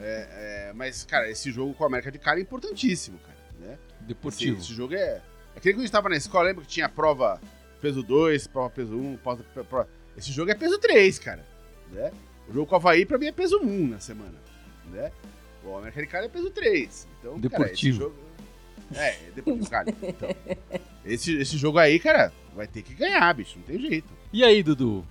É, 0.01 0.69
é, 0.69 0.73
mas, 0.75 1.05
cara, 1.05 1.31
esse 1.31 1.51
jogo 1.51 1.75
com 1.75 1.85
a 1.85 1.87
América 1.87 2.11
de 2.11 2.19
Cali 2.19 2.41
é 2.41 2.43
importantíssimo, 2.43 3.19
cara. 3.19 3.39
Né? 3.59 3.79
Deportivo. 4.01 4.59
Esse, 4.59 4.67
esse 4.67 4.75
jogo 4.75 4.95
é. 4.95 5.21
É 5.57 5.61
que 5.61 5.73
quando 5.73 5.81
a 5.81 5.83
gente 5.83 5.93
tava 5.93 6.09
na 6.09 6.17
escola, 6.17 6.49
lembra 6.49 6.63
que 6.65 6.71
tinha 6.71 6.89
prova 6.89 7.41
peso 7.81 8.03
2, 8.03 8.47
prova 8.47 8.71
peso 8.71 8.95
1, 8.95 9.13
um, 9.13 9.17
prova, 9.17 9.43
prova. 9.65 9.89
Esse 10.17 10.33
jogo 10.33 10.51
é 10.51 10.55
peso 10.55 10.79
3, 10.79 11.19
cara. 11.19 11.45
Né? 11.91 12.13
O 12.49 12.53
jogo 12.53 12.67
com 12.67 12.75
o 12.75 12.77
Havaí, 12.77 13.05
pra 13.05 13.19
mim, 13.19 13.27
é 13.27 13.33
peso 13.33 13.59
1 13.59 13.67
um 13.67 13.89
na 13.89 14.01
semana. 14.01 14.35
Né? 14.91 15.11
O 15.65 15.77
América 15.77 16.01
de 16.01 16.07
Cali 16.07 16.27
é 16.27 16.29
peso 16.29 16.51
3. 16.51 17.09
Então, 17.19 17.39
Deportivo. 17.39 17.59
Cara, 17.59 17.73
esse 17.73 17.93
jogo. 17.93 18.17
É, 18.95 19.09
é 19.09 19.31
Deportivo 19.35 19.71
Cali. 19.71 19.95
Então, 20.03 20.29
esse, 21.05 21.37
esse 21.37 21.57
jogo 21.57 21.79
aí, 21.79 21.99
cara, 21.99 22.33
vai 22.55 22.67
ter 22.67 22.83
que 22.83 22.95
ganhar, 22.95 23.33
bicho. 23.35 23.59
Não 23.59 23.65
tem 23.65 23.79
jeito. 23.79 24.09
E 24.33 24.45
aí, 24.45 24.63
Dudu? 24.63 25.05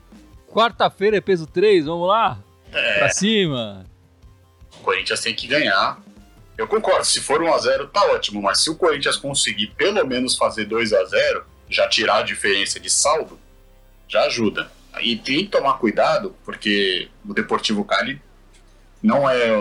Quarta-feira 0.48 1.18
é 1.18 1.22
peso 1.22 1.46
3, 1.46 1.86
vamos 1.86 2.08
lá? 2.08 2.42
É, 2.72 3.00
Pra 3.00 3.10
cima. 3.10 3.86
O 4.76 4.84
Corinthians 4.84 5.20
tem 5.22 5.34
que 5.36 5.48
ganhar. 5.48 6.00
Eu 6.58 6.68
concordo, 6.68 7.06
se 7.06 7.22
for 7.22 7.40
1x0 7.42 7.90
tá 7.92 8.04
ótimo, 8.12 8.42
mas 8.42 8.62
se 8.64 8.70
o 8.70 8.76
Corinthians 8.76 9.16
conseguir 9.16 9.68
pelo 9.78 10.06
menos 10.08 10.36
fazer 10.38 10.66
2 10.66 10.92
a 10.94 11.04
0 11.06 11.44
já 11.70 11.88
tirar 11.88 12.18
a 12.20 12.24
diferença 12.24 12.80
de 12.80 12.90
saldo, 12.90 13.40
já 14.08 14.24
ajuda. 14.24 14.72
E 15.02 15.16
tem 15.16 15.46
que 15.46 15.52
tomar 15.52 15.74
cuidado, 15.76 16.36
porque 16.44 17.10
o 17.28 17.34
Deportivo 17.34 17.84
Cali 17.86 18.20
não 19.04 19.30
é, 19.30 19.52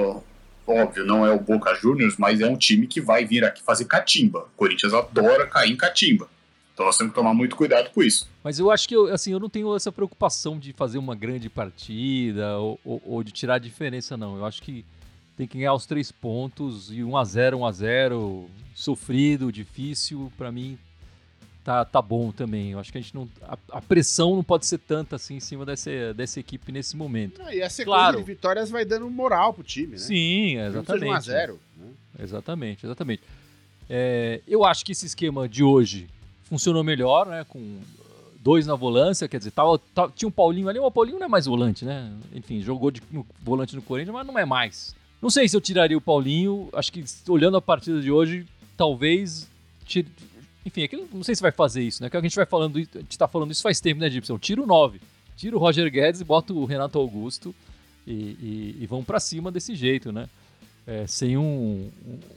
óbvio, 0.66 1.04
não 1.04 1.26
é 1.26 1.30
o 1.32 1.38
Boca 1.38 1.74
Juniors, 1.74 2.16
mas 2.16 2.40
é 2.40 2.46
um 2.46 2.56
time 2.56 2.86
que 2.86 3.00
vai 3.00 3.24
vir 3.26 3.44
aqui 3.44 3.62
fazer 3.62 3.84
catimba. 3.84 4.40
O 4.54 4.56
Corinthians 4.56 4.94
adora 4.94 5.46
cair 5.46 5.72
em 5.72 5.76
catimba. 5.76 6.28
Então 6.72 6.86
nós 6.86 6.96
temos 6.96 7.12
que 7.12 7.18
tomar 7.18 7.34
muito 7.34 7.56
cuidado 7.56 7.90
com 7.90 8.02
isso. 8.02 8.28
Mas 8.42 8.58
eu 8.58 8.70
acho 8.70 8.88
que 8.88 8.94
eu, 8.96 9.12
assim, 9.12 9.32
eu 9.32 9.40
não 9.40 9.48
tenho 9.48 9.74
essa 9.76 9.90
preocupação 9.92 10.58
de 10.58 10.72
fazer 10.72 10.98
uma 10.98 11.14
grande 11.14 11.48
partida 11.50 12.56
ou, 12.58 12.78
ou- 12.84 13.02
ou 13.04 13.22
de 13.24 13.32
tirar 13.32 13.54
a 13.54 13.58
diferença, 13.58 14.16
não. 14.16 14.36
Eu 14.36 14.44
acho 14.46 14.62
que 14.62 14.84
tem 15.37 15.46
que 15.46 15.59
ganhar 15.59 15.75
os 15.75 15.87
três 15.87 16.11
pontos 16.11 16.90
e 16.90 16.96
1x0, 17.03 17.53
1x0, 17.59 18.44
sofrido, 18.75 19.53
difícil, 19.53 20.33
pra 20.38 20.51
mim 20.51 20.79
tá, 21.64 21.85
tá 21.85 22.01
bom 22.01 22.31
também. 22.33 22.70
Eu 22.72 22.79
acho 22.79 22.90
que 22.92 22.99
a 22.99 23.01
gente 23.01 23.14
não. 23.14 23.29
A, 23.42 23.59
a 23.72 23.83
pressão 23.83 24.35
não 24.37 24.42
pode 24.44 24.66
ser 24.66 24.79
tanta 24.79 25.16
assim 25.16 25.37
em 25.37 25.40
cima 25.40 25.64
dessa, 25.66 26.14
dessa 26.14 26.40
equipe 26.40 26.70
nesse 26.72 26.96
momento. 26.96 27.40
Ah, 27.44 27.55
e 27.55 27.62
a 27.62 27.68
sequência 27.68 27.85
Claro. 27.85 28.16
de 28.18 28.22
vitórias 28.25 28.70
vai 28.70 28.85
dando 28.85 29.09
moral 29.11 29.53
pro 29.53 29.62
time, 29.62 29.92
né? 29.92 29.99
Sim, 29.99 30.57
Mesmo 30.57 30.83
que 30.85 30.92
seja 30.92 31.07
exatamente. 31.07 31.31
1x0. 31.31 31.57
Né? 31.77 31.88
Exatamente, 32.20 32.87
exatamente. 32.87 33.22
É, 33.88 34.40
eu 34.49 34.64
acho 34.64 34.85
que 34.85 34.92
esse 34.92 35.07
esquema 35.07 35.49
de 35.49 35.62
hoje 35.62 36.09
funcionou 36.44 36.83
melhor, 36.83 37.27
né? 37.27 37.44
Com 37.49 37.59
uh, 37.59 37.81
dois 38.40 38.66
na 38.66 38.75
volância, 38.75 39.29
quer 39.29 39.38
dizer, 39.38 39.51
tava, 39.51 39.79
tava- 39.94 40.12
tinha 40.14 40.29
um 40.29 40.33
Paulinho 40.33 40.68
ali, 40.68 40.79
o 40.79 40.90
Paulinho 40.90 41.18
não 41.18 41.27
é 41.27 41.29
mais 41.29 41.46
volante, 41.46 41.85
né? 41.85 42.11
Enfim, 42.35 42.61
jogou 42.62 42.90
de 42.90 43.03
no- 43.11 43.27
volante 43.42 43.77
no 43.77 43.83
Corinthians, 43.83 44.14
mas 44.14 44.27
não 44.27 44.38
é 44.38 44.44
mais. 44.44 44.94
Não 45.20 45.31
sei 45.31 45.48
se 45.48 45.57
eu 45.57 45.61
tiraria 45.61 45.96
o 45.96 46.00
Paulinho, 46.00 46.68
acho 46.72 46.92
que 46.92 47.05
olhando 47.29 47.57
a 47.57 47.62
partida 47.62 48.00
de 48.00 48.11
hoje, 48.11 48.46
talvez. 48.76 49.48
tire- 49.87 50.09
Enfim, 50.64 50.83
é 50.83 50.88
que 50.88 50.96
não 51.12 51.22
sei 51.22 51.35
se 51.35 51.42
vai 51.42 51.52
fazer 51.52 51.83
isso, 51.83 52.02
né? 52.02 52.11
Que 52.11 52.16
a 52.16 52.20
gente 52.20 52.35
vai 52.37 52.46
falando, 52.46 52.76
a 52.76 52.81
gente 52.98 53.18
tá 53.18 53.26
falando 53.29 53.50
isso 53.52 53.62
faz 53.62 53.81
tempo, 53.81 54.00
né, 54.00 54.11
Gibson? 54.11 54.38
Tira 54.38 54.61
o 54.62 54.66
9, 54.66 55.00
tira 55.37 55.57
o 55.57 55.59
Roger 55.59 55.90
Guedes 55.90 56.20
e 56.20 56.24
bota 56.24 56.52
o 56.52 56.64
Renato 56.64 56.98
Augusto 56.98 57.55
e, 58.07 58.12
e, 58.12 58.76
e 58.81 58.87
vão 58.87 59.02
pra 59.05 59.18
cima 59.20 59.50
desse 59.50 59.74
jeito, 59.74 60.12
né? 60.12 60.29
É, 60.88 61.05
sem 61.07 61.37
um, 61.37 61.90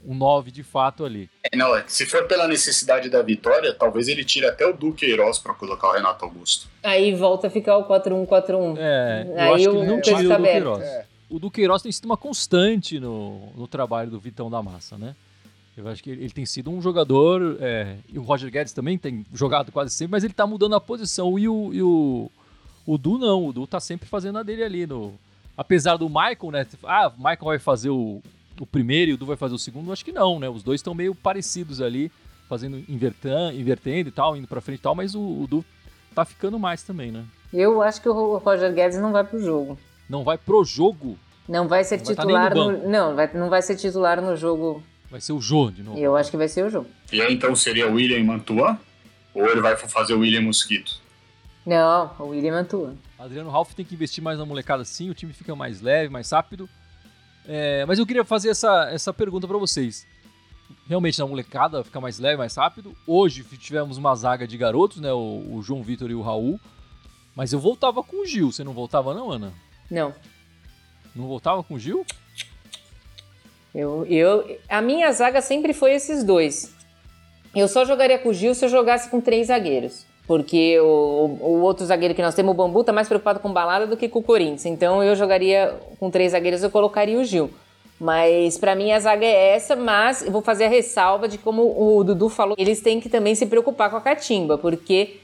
um 0.08 0.16
9 0.16 0.50
de 0.50 0.64
fato 0.64 1.06
ali. 1.06 1.30
É, 1.52 1.56
Não, 1.56 1.76
é 1.76 1.84
se 1.88 2.06
for 2.08 2.26
pela 2.28 2.48
necessidade 2.48 3.08
da 3.08 3.22
vitória, 3.22 3.72
talvez 3.76 4.08
ele 4.08 4.26
tire 4.26 4.48
até 4.48 4.66
o 4.66 4.74
Duqueiroz 4.74 5.38
para 5.38 5.54
colocar 5.54 5.90
o 5.90 5.94
Renato 5.94 6.26
Augusto. 6.26 6.68
Aí 6.82 7.14
volta 7.14 7.46
a 7.46 7.50
ficar 7.52 7.78
o 7.78 7.88
4-1-4-1. 7.88 8.76
É, 8.80 9.26
eu 9.28 9.40
Aí 9.40 9.54
acho 9.54 9.64
que 9.66 9.70
o 9.70 9.78
ele 9.84 9.88
não 9.88 10.02
tira 10.02 10.16
o 10.18 10.34
aberto. 10.34 10.38
Duqueiroz. 10.38 10.84
É. 10.84 11.06
O 11.30 11.38
Duqueiroz 11.38 11.82
tem 11.82 11.92
sido 11.92 12.06
uma 12.06 12.18
constante 12.18 13.00
no, 13.00 13.52
no 13.56 13.68
trabalho 13.68 14.10
do 14.10 14.20
Vitão 14.20 14.50
da 14.50 14.64
Massa, 14.64 14.98
né? 14.98 15.16
Eu 15.78 15.88
acho 15.88 16.04
que 16.04 16.10
ele, 16.10 16.24
ele 16.24 16.32
tem 16.32 16.46
sido 16.46 16.70
um 16.70 16.82
jogador, 16.82 17.58
é, 17.62 17.98
e 18.12 18.20
o 18.20 18.22
Roger 18.22 18.52
Guedes 18.52 18.74
também 18.74 18.98
tem 18.98 19.26
jogado 19.34 19.72
quase 19.72 19.94
sempre, 19.94 20.12
mas 20.12 20.24
ele 20.24 20.34
tá 20.34 20.46
mudando 20.46 20.76
a 20.76 20.82
posição. 20.82 21.40
E 21.40 21.48
o, 21.48 21.74
e 21.74 21.82
o, 21.82 22.30
o 22.86 22.98
Du 22.98 23.18
não, 23.18 23.48
o 23.48 23.54
Du 23.54 23.66
tá 23.66 23.80
sempre 23.80 24.08
fazendo 24.08 24.40
a 24.40 24.44
dele 24.44 24.64
ali. 24.64 24.86
No, 24.86 25.14
apesar 25.56 25.96
do 25.98 26.10
Michael, 26.10 26.52
né? 26.52 26.68
Ah, 26.84 27.08
o 27.08 27.18
Michael 27.18 27.46
vai 27.46 27.60
fazer 27.60 27.90
o, 27.90 28.22
o 28.60 28.66
primeiro 28.66 29.12
e 29.12 29.14
o 29.14 29.18
Du 29.18 29.26
vai 29.26 29.38
fazer 29.38 29.56
o 29.56 29.60
segundo, 29.60 29.94
acho 29.94 30.04
que 30.04 30.12
não, 30.12 30.40
né? 30.40 30.50
Os 30.50 30.64
dois 30.64 30.80
estão 30.80 30.94
meio 30.94 31.16
parecidos 31.16 31.80
ali, 31.80 32.12
fazendo, 32.50 32.84
invertando, 32.90 33.58
invertendo 33.58 34.10
e 34.10 34.12
tal, 34.12 34.36
indo 34.36 34.48
pra 34.48 34.62
frente 34.62 34.80
e 34.80 34.84
tal, 34.84 34.96
mas 34.96 35.16
o, 35.16 35.22
o 35.22 35.48
Du 35.48 35.64
tá 36.14 36.26
ficando 36.26 36.60
mais 36.60 36.84
também, 36.84 37.12
né? 37.12 37.24
Eu 37.54 37.82
acho 37.82 38.02
que 38.02 38.10
o 38.10 38.38
Roger 38.38 38.74
Guedes 38.74 39.00
não 39.00 39.12
vai 39.12 39.24
pro 39.24 39.40
jogo. 39.40 39.78
Não 40.10 40.24
vai 40.24 40.38
pro 40.38 40.64
jogo, 40.66 41.18
Não 41.48 41.68
vai 41.68 41.84
ser 41.84 41.98
Não 41.98 42.06
vai 42.06 42.16
tá 42.16 42.22
titular 42.24 42.54
nem 42.54 42.64
no 42.64 42.72
no, 42.72 42.90
não, 42.90 43.16
vai, 43.16 43.34
não 43.34 43.50
vai 43.50 43.62
ser 43.62 43.76
titular 43.76 44.22
no 44.22 44.36
jogo. 44.36 44.84
vai 45.10 45.22
ser 45.22 45.34
o 45.34 45.40
Jô 45.40 45.70
de 45.70 45.84
novo. 45.84 45.98
Eu 46.00 46.16
acho 46.16 46.32
que 46.32 46.38
vai 46.38 46.48
ser 46.48 46.66
o 46.66 46.70
jogo. 46.70 46.88
E 47.12 47.22
aí 47.22 47.34
então 47.34 47.56
seria 47.56 47.88
o 47.88 47.94
William 47.94 48.24
Mantuan? 48.24 48.78
Ou 49.34 49.48
ele 49.48 49.62
vai 49.62 49.78
fazer 49.78 50.14
o 50.16 50.20
William 50.20 50.42
Mosquito? 50.42 51.00
Não, 51.66 52.12
o 52.18 52.30
William 52.30 52.54
Mantua. 52.56 52.96
Adriano 53.18 53.50
Ralph 53.52 53.74
tem 53.74 53.86
que 53.86 53.94
investir 53.94 54.24
mais 54.24 54.40
na 54.40 54.46
molecada 54.46 54.84
sim, 54.84 55.10
o 55.10 55.14
time 55.14 55.34
fica 55.34 55.56
mais 55.56 55.82
leve, 55.82 56.10
mais 56.10 56.32
rápido. 56.32 56.68
É, 57.48 57.86
mas 57.86 58.00
eu 58.00 58.06
queria 58.06 58.24
fazer 58.26 58.50
essa, 58.50 58.90
essa 58.92 59.14
pergunta 59.14 59.48
pra 59.48 59.58
vocês. 59.58 60.08
Realmente 60.88 61.20
na 61.20 61.28
molecada 61.28 61.84
fica 61.84 62.02
mais 62.02 62.18
leve, 62.20 62.38
mais 62.38 62.56
rápido. 62.56 62.96
Hoje 63.06 63.44
tivemos 63.44 63.98
uma 63.98 64.16
zaga 64.16 64.48
de 64.48 64.58
garotos, 64.58 65.00
né? 65.00 65.12
O, 65.14 65.56
o 65.56 65.62
João 65.62 65.84
Vitor 65.84 66.10
e 66.10 66.16
o 66.16 66.22
Raul. 66.22 66.60
Mas 67.36 67.54
eu 67.54 67.60
voltava 67.60 68.04
com 68.04 68.24
o 68.24 68.26
Gil. 68.26 68.52
Você 68.52 68.64
não 68.64 68.74
voltava 68.74 69.14
não, 69.14 69.32
Ana? 69.32 69.54
Não. 69.90 70.14
Não 71.16 71.28
voltava 71.28 71.64
com 71.64 71.74
o 71.74 71.80
Gil? 71.80 72.06
Eu, 73.74 74.06
eu, 74.08 74.58
a 74.68 74.82
minha 74.82 75.12
zaga 75.12 75.42
sempre 75.42 75.74
foi 75.74 75.94
esses 75.94 76.24
dois. 76.24 76.74
Eu 77.56 77.68
só 77.68 77.86
jogaria 77.86 78.20
com 78.20 78.30
o 78.30 78.34
Gil 78.34 78.54
se 78.54 78.66
eu 78.66 78.70
jogasse 78.70 79.10
com 79.10 79.20
três 79.20 79.48
zagueiros. 79.48 80.06
Porque 80.28 80.80
o, 80.80 81.38
o 81.42 81.62
outro 81.62 81.86
zagueiro 81.86 82.14
que 82.14 82.22
nós 82.22 82.36
temos, 82.36 82.52
o 82.52 82.56
Bambu, 82.56 82.84
tá 82.84 82.94
mais 82.94 83.08
preocupado 83.08 83.40
com 83.40 83.52
balada 83.52 83.88
do 83.88 83.98
que 83.98 84.08
com 84.08 84.20
o 84.20 84.24
Corinthians. 84.24 84.66
Então 84.66 85.04
eu 85.04 85.16
jogaria 85.16 85.80
com 86.00 86.12
três 86.12 86.34
zagueiros, 86.34 86.62
eu 86.62 86.70
colocaria 86.70 87.20
o 87.20 87.24
Gil. 87.24 87.50
Mas 88.00 88.58
pra 88.58 88.76
mim 88.76 88.92
a 88.92 89.00
zaga 89.00 89.26
é 89.26 89.56
essa, 89.56 89.76
mas 89.76 90.24
eu 90.24 90.32
vou 90.32 90.42
fazer 90.42 90.66
a 90.66 90.70
ressalva 90.70 91.28
de 91.28 91.38
como 91.38 91.64
o 91.64 92.04
Dudu 92.04 92.30
falou, 92.30 92.56
eles 92.58 92.80
têm 92.80 93.00
que 93.00 93.10
também 93.10 93.36
se 93.36 93.46
preocupar 93.46 93.90
com 93.90 93.98
a 93.98 94.02
catimba, 94.02 94.58
porque 94.58 95.18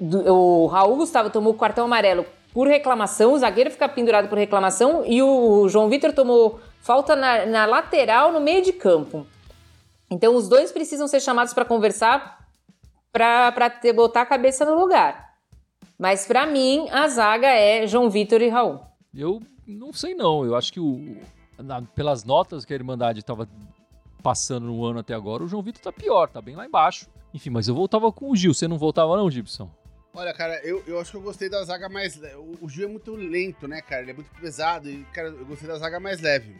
o 0.00 0.66
Raul 0.66 0.96
Gustavo 0.96 1.28
tomou 1.28 1.52
o 1.52 1.56
cartão 1.58 1.84
amarelo 1.84 2.24
por 2.52 2.66
reclamação, 2.66 3.32
o 3.32 3.38
zagueiro 3.38 3.70
fica 3.70 3.88
pendurado 3.88 4.28
por 4.28 4.36
reclamação 4.38 5.04
e 5.06 5.22
o 5.22 5.68
João 5.68 5.88
Vitor 5.88 6.12
tomou 6.12 6.60
falta 6.80 7.14
na, 7.14 7.46
na 7.46 7.66
lateral 7.66 8.32
no 8.32 8.40
meio 8.40 8.62
de 8.62 8.72
campo. 8.72 9.26
Então 10.10 10.34
os 10.34 10.48
dois 10.48 10.72
precisam 10.72 11.06
ser 11.06 11.20
chamados 11.20 11.54
para 11.54 11.64
conversar 11.64 12.40
para 13.12 13.52
botar 13.94 14.22
a 14.22 14.26
cabeça 14.26 14.64
no 14.64 14.78
lugar. 14.78 15.30
Mas 15.98 16.26
pra 16.26 16.46
mim 16.46 16.88
a 16.90 17.06
zaga 17.08 17.46
é 17.48 17.86
João 17.86 18.08
Vitor 18.08 18.40
e 18.40 18.48
Raul. 18.48 18.80
Eu 19.14 19.40
não 19.66 19.92
sei 19.92 20.14
não. 20.14 20.44
Eu 20.44 20.56
acho 20.56 20.72
que 20.72 20.80
o, 20.80 21.18
na- 21.58 21.82
pelas 21.82 22.24
notas 22.24 22.64
que 22.64 22.72
a 22.72 22.76
Irmandade 22.76 23.20
estava 23.20 23.48
passando 24.22 24.66
no 24.66 24.84
ano 24.84 25.00
até 25.00 25.14
agora, 25.14 25.42
o 25.44 25.48
João 25.48 25.62
Vitor 25.62 25.82
tá 25.82 25.92
pior, 25.92 26.28
tá 26.28 26.40
bem 26.40 26.54
lá 26.56 26.64
embaixo. 26.66 27.06
Enfim, 27.32 27.50
mas 27.50 27.68
eu 27.68 27.74
voltava 27.74 28.10
com 28.10 28.30
o 28.30 28.36
Gil. 28.36 28.52
Você 28.54 28.66
não 28.66 28.78
voltava 28.78 29.16
não, 29.16 29.30
Gibson? 29.30 29.68
Olha, 30.12 30.34
cara, 30.34 30.60
eu, 30.64 30.82
eu 30.86 31.00
acho 31.00 31.12
que 31.12 31.16
eu 31.16 31.20
gostei 31.22 31.48
da 31.48 31.62
zaga 31.64 31.88
mais. 31.88 32.16
le- 32.16 32.34
O, 32.34 32.58
o 32.62 32.68
Gil 32.68 32.84
é 32.88 32.90
muito 32.90 33.14
lento, 33.14 33.68
né, 33.68 33.80
cara? 33.80 34.02
Ele 34.02 34.10
é 34.10 34.14
muito 34.14 34.30
pesado 34.40 34.90
e, 34.90 35.04
cara, 35.12 35.28
eu 35.28 35.44
gostei 35.46 35.68
da 35.68 35.78
zaga 35.78 36.00
mais 36.00 36.20
leve. 36.20 36.56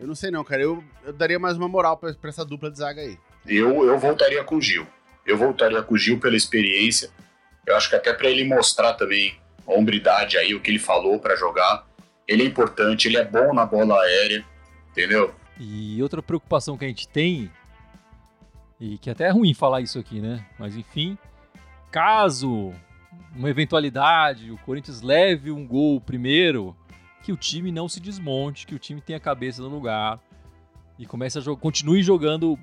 Eu 0.00 0.06
não 0.06 0.14
sei 0.14 0.30
não, 0.30 0.42
cara. 0.42 0.62
Eu, 0.62 0.82
eu 1.04 1.12
daria 1.12 1.38
mais 1.38 1.56
uma 1.56 1.68
moral 1.68 1.96
pra, 1.96 2.12
pra 2.14 2.30
essa 2.30 2.44
dupla 2.44 2.70
de 2.70 2.78
zaga 2.78 3.00
aí. 3.00 3.16
Eu, 3.46 3.84
eu 3.84 3.98
voltaria 3.98 4.42
com 4.42 4.56
o 4.56 4.60
Gil. 4.60 4.86
Eu 5.24 5.36
voltaria 5.38 5.80
com 5.82 5.94
o 5.94 5.98
Gil 5.98 6.18
pela 6.18 6.36
experiência. 6.36 7.10
Eu 7.64 7.76
acho 7.76 7.88
que 7.88 7.94
até 7.94 8.12
para 8.12 8.28
ele 8.28 8.44
mostrar 8.44 8.94
também 8.94 9.36
a 9.66 9.72
hombridade 9.72 10.36
aí, 10.36 10.52
o 10.54 10.60
que 10.60 10.70
ele 10.70 10.80
falou 10.80 11.20
para 11.20 11.36
jogar. 11.36 11.86
Ele 12.26 12.42
é 12.42 12.46
importante, 12.46 13.06
ele 13.06 13.16
é 13.16 13.24
bom 13.24 13.54
na 13.54 13.64
bola 13.64 14.00
aérea, 14.02 14.44
entendeu? 14.90 15.32
E 15.58 16.02
outra 16.02 16.20
preocupação 16.20 16.76
que 16.76 16.84
a 16.84 16.88
gente 16.88 17.06
tem, 17.06 17.48
e 18.80 18.98
que 18.98 19.08
até 19.10 19.24
é 19.26 19.30
ruim 19.30 19.54
falar 19.54 19.80
isso 19.80 19.98
aqui, 20.00 20.20
né? 20.20 20.44
Mas 20.58 20.74
enfim, 20.76 21.16
caso 21.92 22.72
uma 23.36 23.50
eventualidade, 23.50 24.50
o 24.50 24.58
Corinthians 24.58 25.02
leve 25.02 25.50
um 25.50 25.66
gol 25.66 26.00
primeiro, 26.00 26.76
que 27.22 27.30
o 27.30 27.36
time 27.36 27.70
não 27.70 27.88
se 27.88 28.00
desmonte, 28.00 28.66
que 28.66 28.74
o 28.74 28.78
time 28.78 29.00
tenha 29.00 29.18
a 29.18 29.20
cabeça 29.20 29.62
no 29.62 29.68
lugar 29.68 30.18
e 30.98 31.06
comece 31.06 31.38
a 31.38 31.40
jogar, 31.40 31.60
continue 31.60 32.02
jogando 32.02 32.58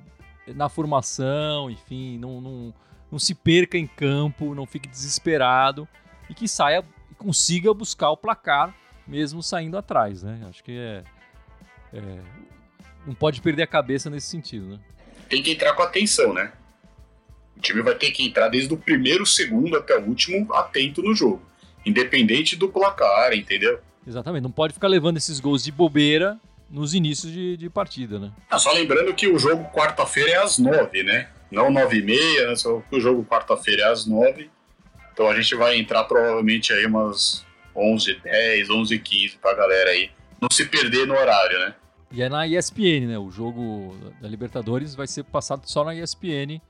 na 0.48 0.68
formação, 0.68 1.70
enfim, 1.70 2.18
não, 2.18 2.42
não, 2.42 2.74
não 3.12 3.20
se 3.20 3.36
perca 3.36 3.78
em 3.78 3.88
campo, 3.88 4.56
não 4.56 4.66
fique 4.66 4.90
desesperado 4.90 5.88
e 6.30 6.34
que 6.34 6.48
saia 6.48 6.84
e 7.12 7.16
consiga 7.16 7.74
buscar 7.74 8.10
o 8.10 8.18
placar 8.18 8.76
mesmo 9.08 9.42
saindo 9.42 9.78
atrás, 9.78 10.24
né? 10.24 10.46
Acho 10.48 10.64
que 10.64 10.72
é, 10.72 11.04
é 11.94 12.20
não 13.06 13.16
pode 13.16 13.42
perder 13.42 13.64
a 13.64 13.68
cabeça 13.68 14.10
nesse 14.10 14.28
sentido, 14.28 14.68
né? 14.68 14.80
Tem 15.30 15.42
que 15.42 15.52
entrar 15.52 15.74
com 15.74 15.82
atenção, 15.82 16.34
né? 16.34 16.52
O 17.60 17.62
time 17.62 17.82
vai 17.82 17.94
ter 17.94 18.12
que 18.12 18.26
entrar 18.26 18.48
desde 18.48 18.74
o 18.74 18.78
primeiro 18.78 19.26
segundo 19.26 19.76
até 19.78 19.98
o 19.98 20.06
último 20.06 20.52
atento 20.54 21.02
no 21.04 21.14
jogo. 21.14 21.42
Independente 21.86 22.56
do 22.56 22.70
placar, 22.70 23.34
entendeu? 23.34 23.80
Exatamente, 24.08 24.44
não 24.44 24.52
pode 24.52 24.74
ficar 24.74 24.88
levando 24.88 25.18
esses 25.18 25.42
gols 25.42 25.62
de 25.62 25.72
bobeira 25.72 26.40
nos 26.70 26.94
inícios 26.94 27.32
de, 27.32 27.58
de 27.58 27.70
partida, 27.70 28.18
né? 28.18 28.32
Ah, 28.50 28.58
só 28.58 28.72
lembrando 28.72 29.14
que 29.14 29.28
o 29.28 29.38
jogo 29.38 29.66
quarta-feira 29.74 30.32
é 30.32 30.38
às 30.38 30.58
nove, 30.58 31.04
né? 31.04 31.30
Não 31.52 31.70
nove 31.70 31.98
e 31.98 32.02
meia, 32.02 32.48
né? 32.48 32.56
Só 32.56 32.82
que 32.90 32.96
o 32.96 33.00
jogo 33.00 33.26
quarta-feira 33.26 33.84
é 33.84 33.92
às 33.92 34.06
nove. 34.06 34.50
Então 35.12 35.28
a 35.28 35.36
gente 35.36 35.54
vai 35.56 35.78
entrar 35.78 36.06
provavelmente 36.06 36.72
aí 36.72 36.86
umas 36.86 37.46
11, 37.76 38.22
10, 38.24 38.70
11, 38.70 39.00
15 39.00 39.38
pra 39.38 39.54
galera 39.54 39.90
aí 39.90 40.10
não 40.40 40.48
se 40.50 40.66
perder 40.66 41.06
no 41.06 41.14
horário, 41.14 41.60
né? 41.60 41.76
E 42.12 42.22
é 42.22 42.30
na 42.30 42.48
ESPN, 42.48 43.08
né? 43.08 43.20
O 43.20 43.30
jogo 43.30 43.96
da 44.22 44.28
Libertadores 44.28 44.96
vai 44.96 45.08
ser 45.08 45.24
passado 45.24 45.64
só 45.66 45.84
na 45.84 45.94
ESPN, 45.94 46.62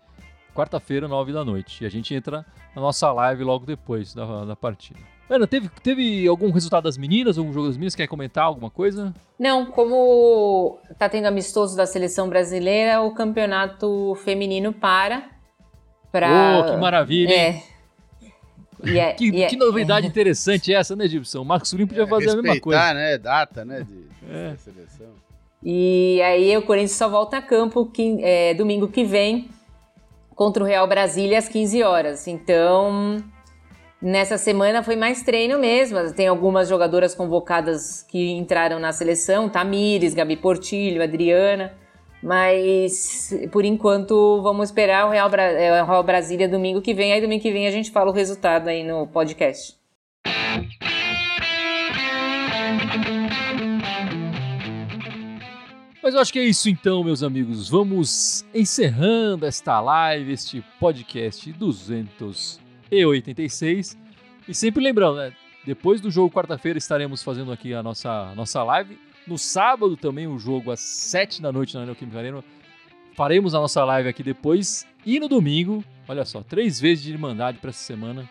quarta-feira, 0.59 1.07
nove 1.07 1.31
da 1.31 1.45
noite. 1.45 1.83
E 1.83 1.87
a 1.87 1.89
gente 1.89 2.13
entra 2.13 2.45
na 2.75 2.81
nossa 2.81 3.11
live 3.11 3.43
logo 3.43 3.65
depois 3.65 4.13
da, 4.13 4.43
da 4.45 4.55
partida. 4.55 4.99
Ana, 5.29 5.47
teve, 5.47 5.69
teve 5.81 6.27
algum 6.27 6.51
resultado 6.51 6.83
das 6.83 6.97
meninas, 6.97 7.37
algum 7.37 7.53
jogo 7.53 7.67
das 7.67 7.77
meninas? 7.77 7.95
Quer 7.95 8.07
comentar 8.07 8.43
alguma 8.43 8.69
coisa? 8.69 9.13
Não, 9.37 9.67
como 9.67 10.79
tá 10.97 11.07
tendo 11.07 11.27
amistoso 11.27 11.77
da 11.77 11.85
seleção 11.85 12.27
brasileira, 12.27 13.01
o 13.01 13.13
campeonato 13.13 14.15
feminino 14.23 14.73
para. 14.73 15.29
Pra... 16.11 16.59
Oh, 16.59 16.71
que 16.71 16.77
maravilha! 16.77 17.33
É. 17.33 17.63
É, 18.81 19.11
que, 19.11 19.43
é, 19.43 19.47
que, 19.47 19.57
novidade 19.57 20.07
é. 20.07 20.09
interessante 20.09 20.73
essa, 20.73 20.95
né, 20.95 21.05
Gibson? 21.05 21.41
O 21.41 21.45
Marcos 21.45 21.69
Surim 21.69 21.85
podia 21.85 22.07
fazer 22.07 22.29
a 22.29 22.35
mesma 22.41 22.61
coisa. 22.61 22.93
né? 22.93 23.17
Data, 23.17 23.65
né? 23.65 23.81
De, 23.81 24.07
é. 24.31 24.53
de 24.53 24.61
seleção. 24.61 25.07
E 25.61 26.21
aí 26.21 26.55
o 26.55 26.61
Corinthians 26.61 26.93
só 26.93 27.09
volta 27.09 27.37
a 27.37 27.41
campo 27.41 27.85
que, 27.85 28.23
é, 28.23 28.53
domingo 28.53 28.87
que 28.87 29.03
vem 29.03 29.49
contra 30.39 30.63
o 30.63 30.65
Real 30.65 30.88
Brasília 30.88 31.38
às 31.38 31.49
15 31.49 31.84
horas. 31.84 32.25
Então, 32.25 33.21
nessa 34.02 34.38
semana 34.38 34.82
foi 34.82 34.95
mais 34.95 35.21
treino 35.21 35.60
mesmo. 35.60 36.13
Tem 36.13 36.30
algumas 36.30 36.69
jogadoras 36.69 37.13
convocadas 37.13 38.04
que 38.04 38.32
entraram 38.32 38.80
na 38.80 38.93
seleção: 38.93 39.49
Tamires, 39.49 40.13
Gabi 40.13 40.38
Portilho, 40.38 41.04
Adriana. 41.04 41.73
Mas 42.23 43.34
por 43.52 43.65
enquanto 43.65 44.41
vamos 44.41 44.69
esperar 44.69 45.08
o 45.08 45.10
Real, 45.10 45.30
Bra 45.30 45.43
é, 45.43 45.84
Real 45.84 46.04
Brasília 46.04 46.47
domingo 46.47 46.82
que 46.82 46.93
vem. 46.93 47.12
Aí 47.12 47.19
domingo 47.19 47.41
que 47.41 47.52
vem 47.52 47.67
a 47.67 47.71
gente 47.71 47.91
fala 47.91 48.10
o 48.10 48.13
resultado 48.13 48.69
aí 48.69 48.82
no 48.82 49.08
podcast. 49.08 49.78
Mas 56.09 56.15
eu 56.15 56.21
acho 56.21 56.33
que 56.33 56.39
é 56.39 56.43
isso 56.43 56.67
então, 56.67 57.03
meus 57.03 57.21
amigos. 57.21 57.69
Vamos 57.69 58.43
encerrando 58.51 59.45
esta 59.45 59.79
live, 59.79 60.31
este 60.31 60.65
podcast 60.79 61.53
286. 61.53 63.95
E 64.47 64.55
sempre 64.55 64.83
lembrando, 64.83 65.17
né? 65.17 65.31
Depois 65.63 66.01
do 66.01 66.09
jogo 66.09 66.33
quarta-feira 66.33 66.79
estaremos 66.79 67.21
fazendo 67.21 67.51
aqui 67.51 67.75
a 67.75 67.83
nossa, 67.83 68.33
nossa 68.33 68.63
live 68.63 68.97
no 69.27 69.37
sábado 69.37 69.95
também 69.95 70.25
o 70.25 70.31
um 70.31 70.39
jogo 70.39 70.71
às 70.71 70.79
7 70.79 71.43
da 71.43 71.51
noite 71.51 71.75
na 71.75 71.85
Neoquímica 71.85 72.17
Arena. 72.17 72.43
Faremos 73.15 73.53
a 73.53 73.59
nossa 73.59 73.85
live 73.85 74.09
aqui 74.09 74.23
depois. 74.23 74.87
E 75.05 75.19
no 75.19 75.29
domingo, 75.29 75.85
olha 76.07 76.25
só, 76.25 76.41
três 76.41 76.79
vezes 76.79 77.03
de 77.03 77.11
Irmandade 77.11 77.59
para 77.59 77.69
essa 77.69 77.83
semana. 77.83 78.27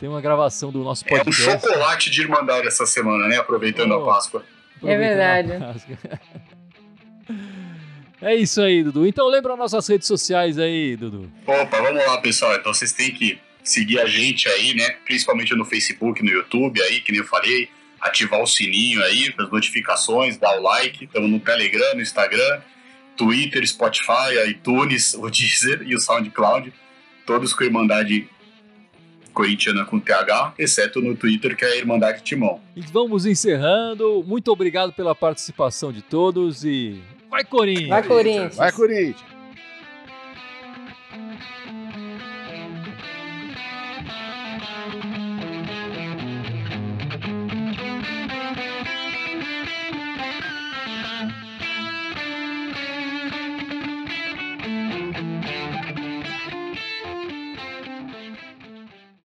Tem 0.00 0.08
uma 0.08 0.22
gravação 0.22 0.72
do 0.72 0.82
nosso 0.82 1.04
podcast. 1.04 1.50
É 1.50 1.54
um 1.54 1.60
chocolate 1.60 2.08
de 2.08 2.22
Irmandade 2.22 2.66
essa 2.66 2.86
semana, 2.86 3.28
né? 3.28 3.36
Aproveitando 3.36 3.92
oh, 3.92 4.04
a 4.04 4.06
Páscoa. 4.06 4.42
É 4.82 4.96
verdade. 4.96 5.52
É 8.22 8.34
isso 8.34 8.60
aí, 8.60 8.82
Dudu. 8.82 9.06
Então 9.06 9.26
lembra 9.28 9.56
nossas 9.56 9.86
redes 9.88 10.06
sociais 10.06 10.58
aí, 10.58 10.96
Dudu. 10.96 11.30
Opa, 11.46 11.80
vamos 11.80 12.04
lá, 12.04 12.18
pessoal. 12.18 12.54
Então 12.54 12.72
vocês 12.72 12.92
têm 12.92 13.10
que 13.12 13.38
seguir 13.64 13.98
a 13.98 14.06
gente 14.06 14.48
aí, 14.48 14.74
né? 14.74 14.90
Principalmente 15.04 15.54
no 15.54 15.64
Facebook, 15.64 16.22
no 16.22 16.30
YouTube 16.30 16.82
aí, 16.82 17.00
que 17.00 17.12
nem 17.12 17.20
eu 17.20 17.26
falei 17.26 17.68
ativar 18.00 18.40
o 18.40 18.46
sininho 18.46 19.02
aí, 19.04 19.32
as 19.38 19.50
notificações, 19.50 20.36
dar 20.36 20.58
o 20.58 20.62
like. 20.62 21.04
Estamos 21.04 21.30
no 21.30 21.40
Telegram, 21.40 21.94
no 21.94 22.00
Instagram, 22.00 22.60
Twitter, 23.16 23.66
Spotify, 23.66 24.48
iTunes, 24.48 25.14
o 25.18 25.28
Deezer 25.30 25.82
e 25.86 25.94
o 25.94 26.00
SoundCloud. 26.00 26.72
Todos 27.26 27.52
com 27.52 27.62
a 27.62 27.66
Irmandade 27.66 28.28
Corintiana 29.32 29.84
com 29.84 30.00
TH, 30.00 30.54
exceto 30.58 31.00
no 31.00 31.14
Twitter, 31.14 31.56
que 31.56 31.64
é 31.64 31.68
a 31.68 31.76
Irmandade 31.76 32.22
Timão. 32.22 32.60
E 32.74 32.80
vamos 32.80 33.24
encerrando. 33.24 34.24
Muito 34.26 34.50
obrigado 34.50 34.92
pela 34.92 35.14
participação 35.14 35.92
de 35.92 36.02
todos 36.02 36.64
e 36.64 37.00
vai 37.30 37.44
Corinthians! 37.44 37.88
Vai 37.88 38.02
Corinthians! 38.02 38.56
Vai 38.56 38.72
Corinthians! 38.72 39.39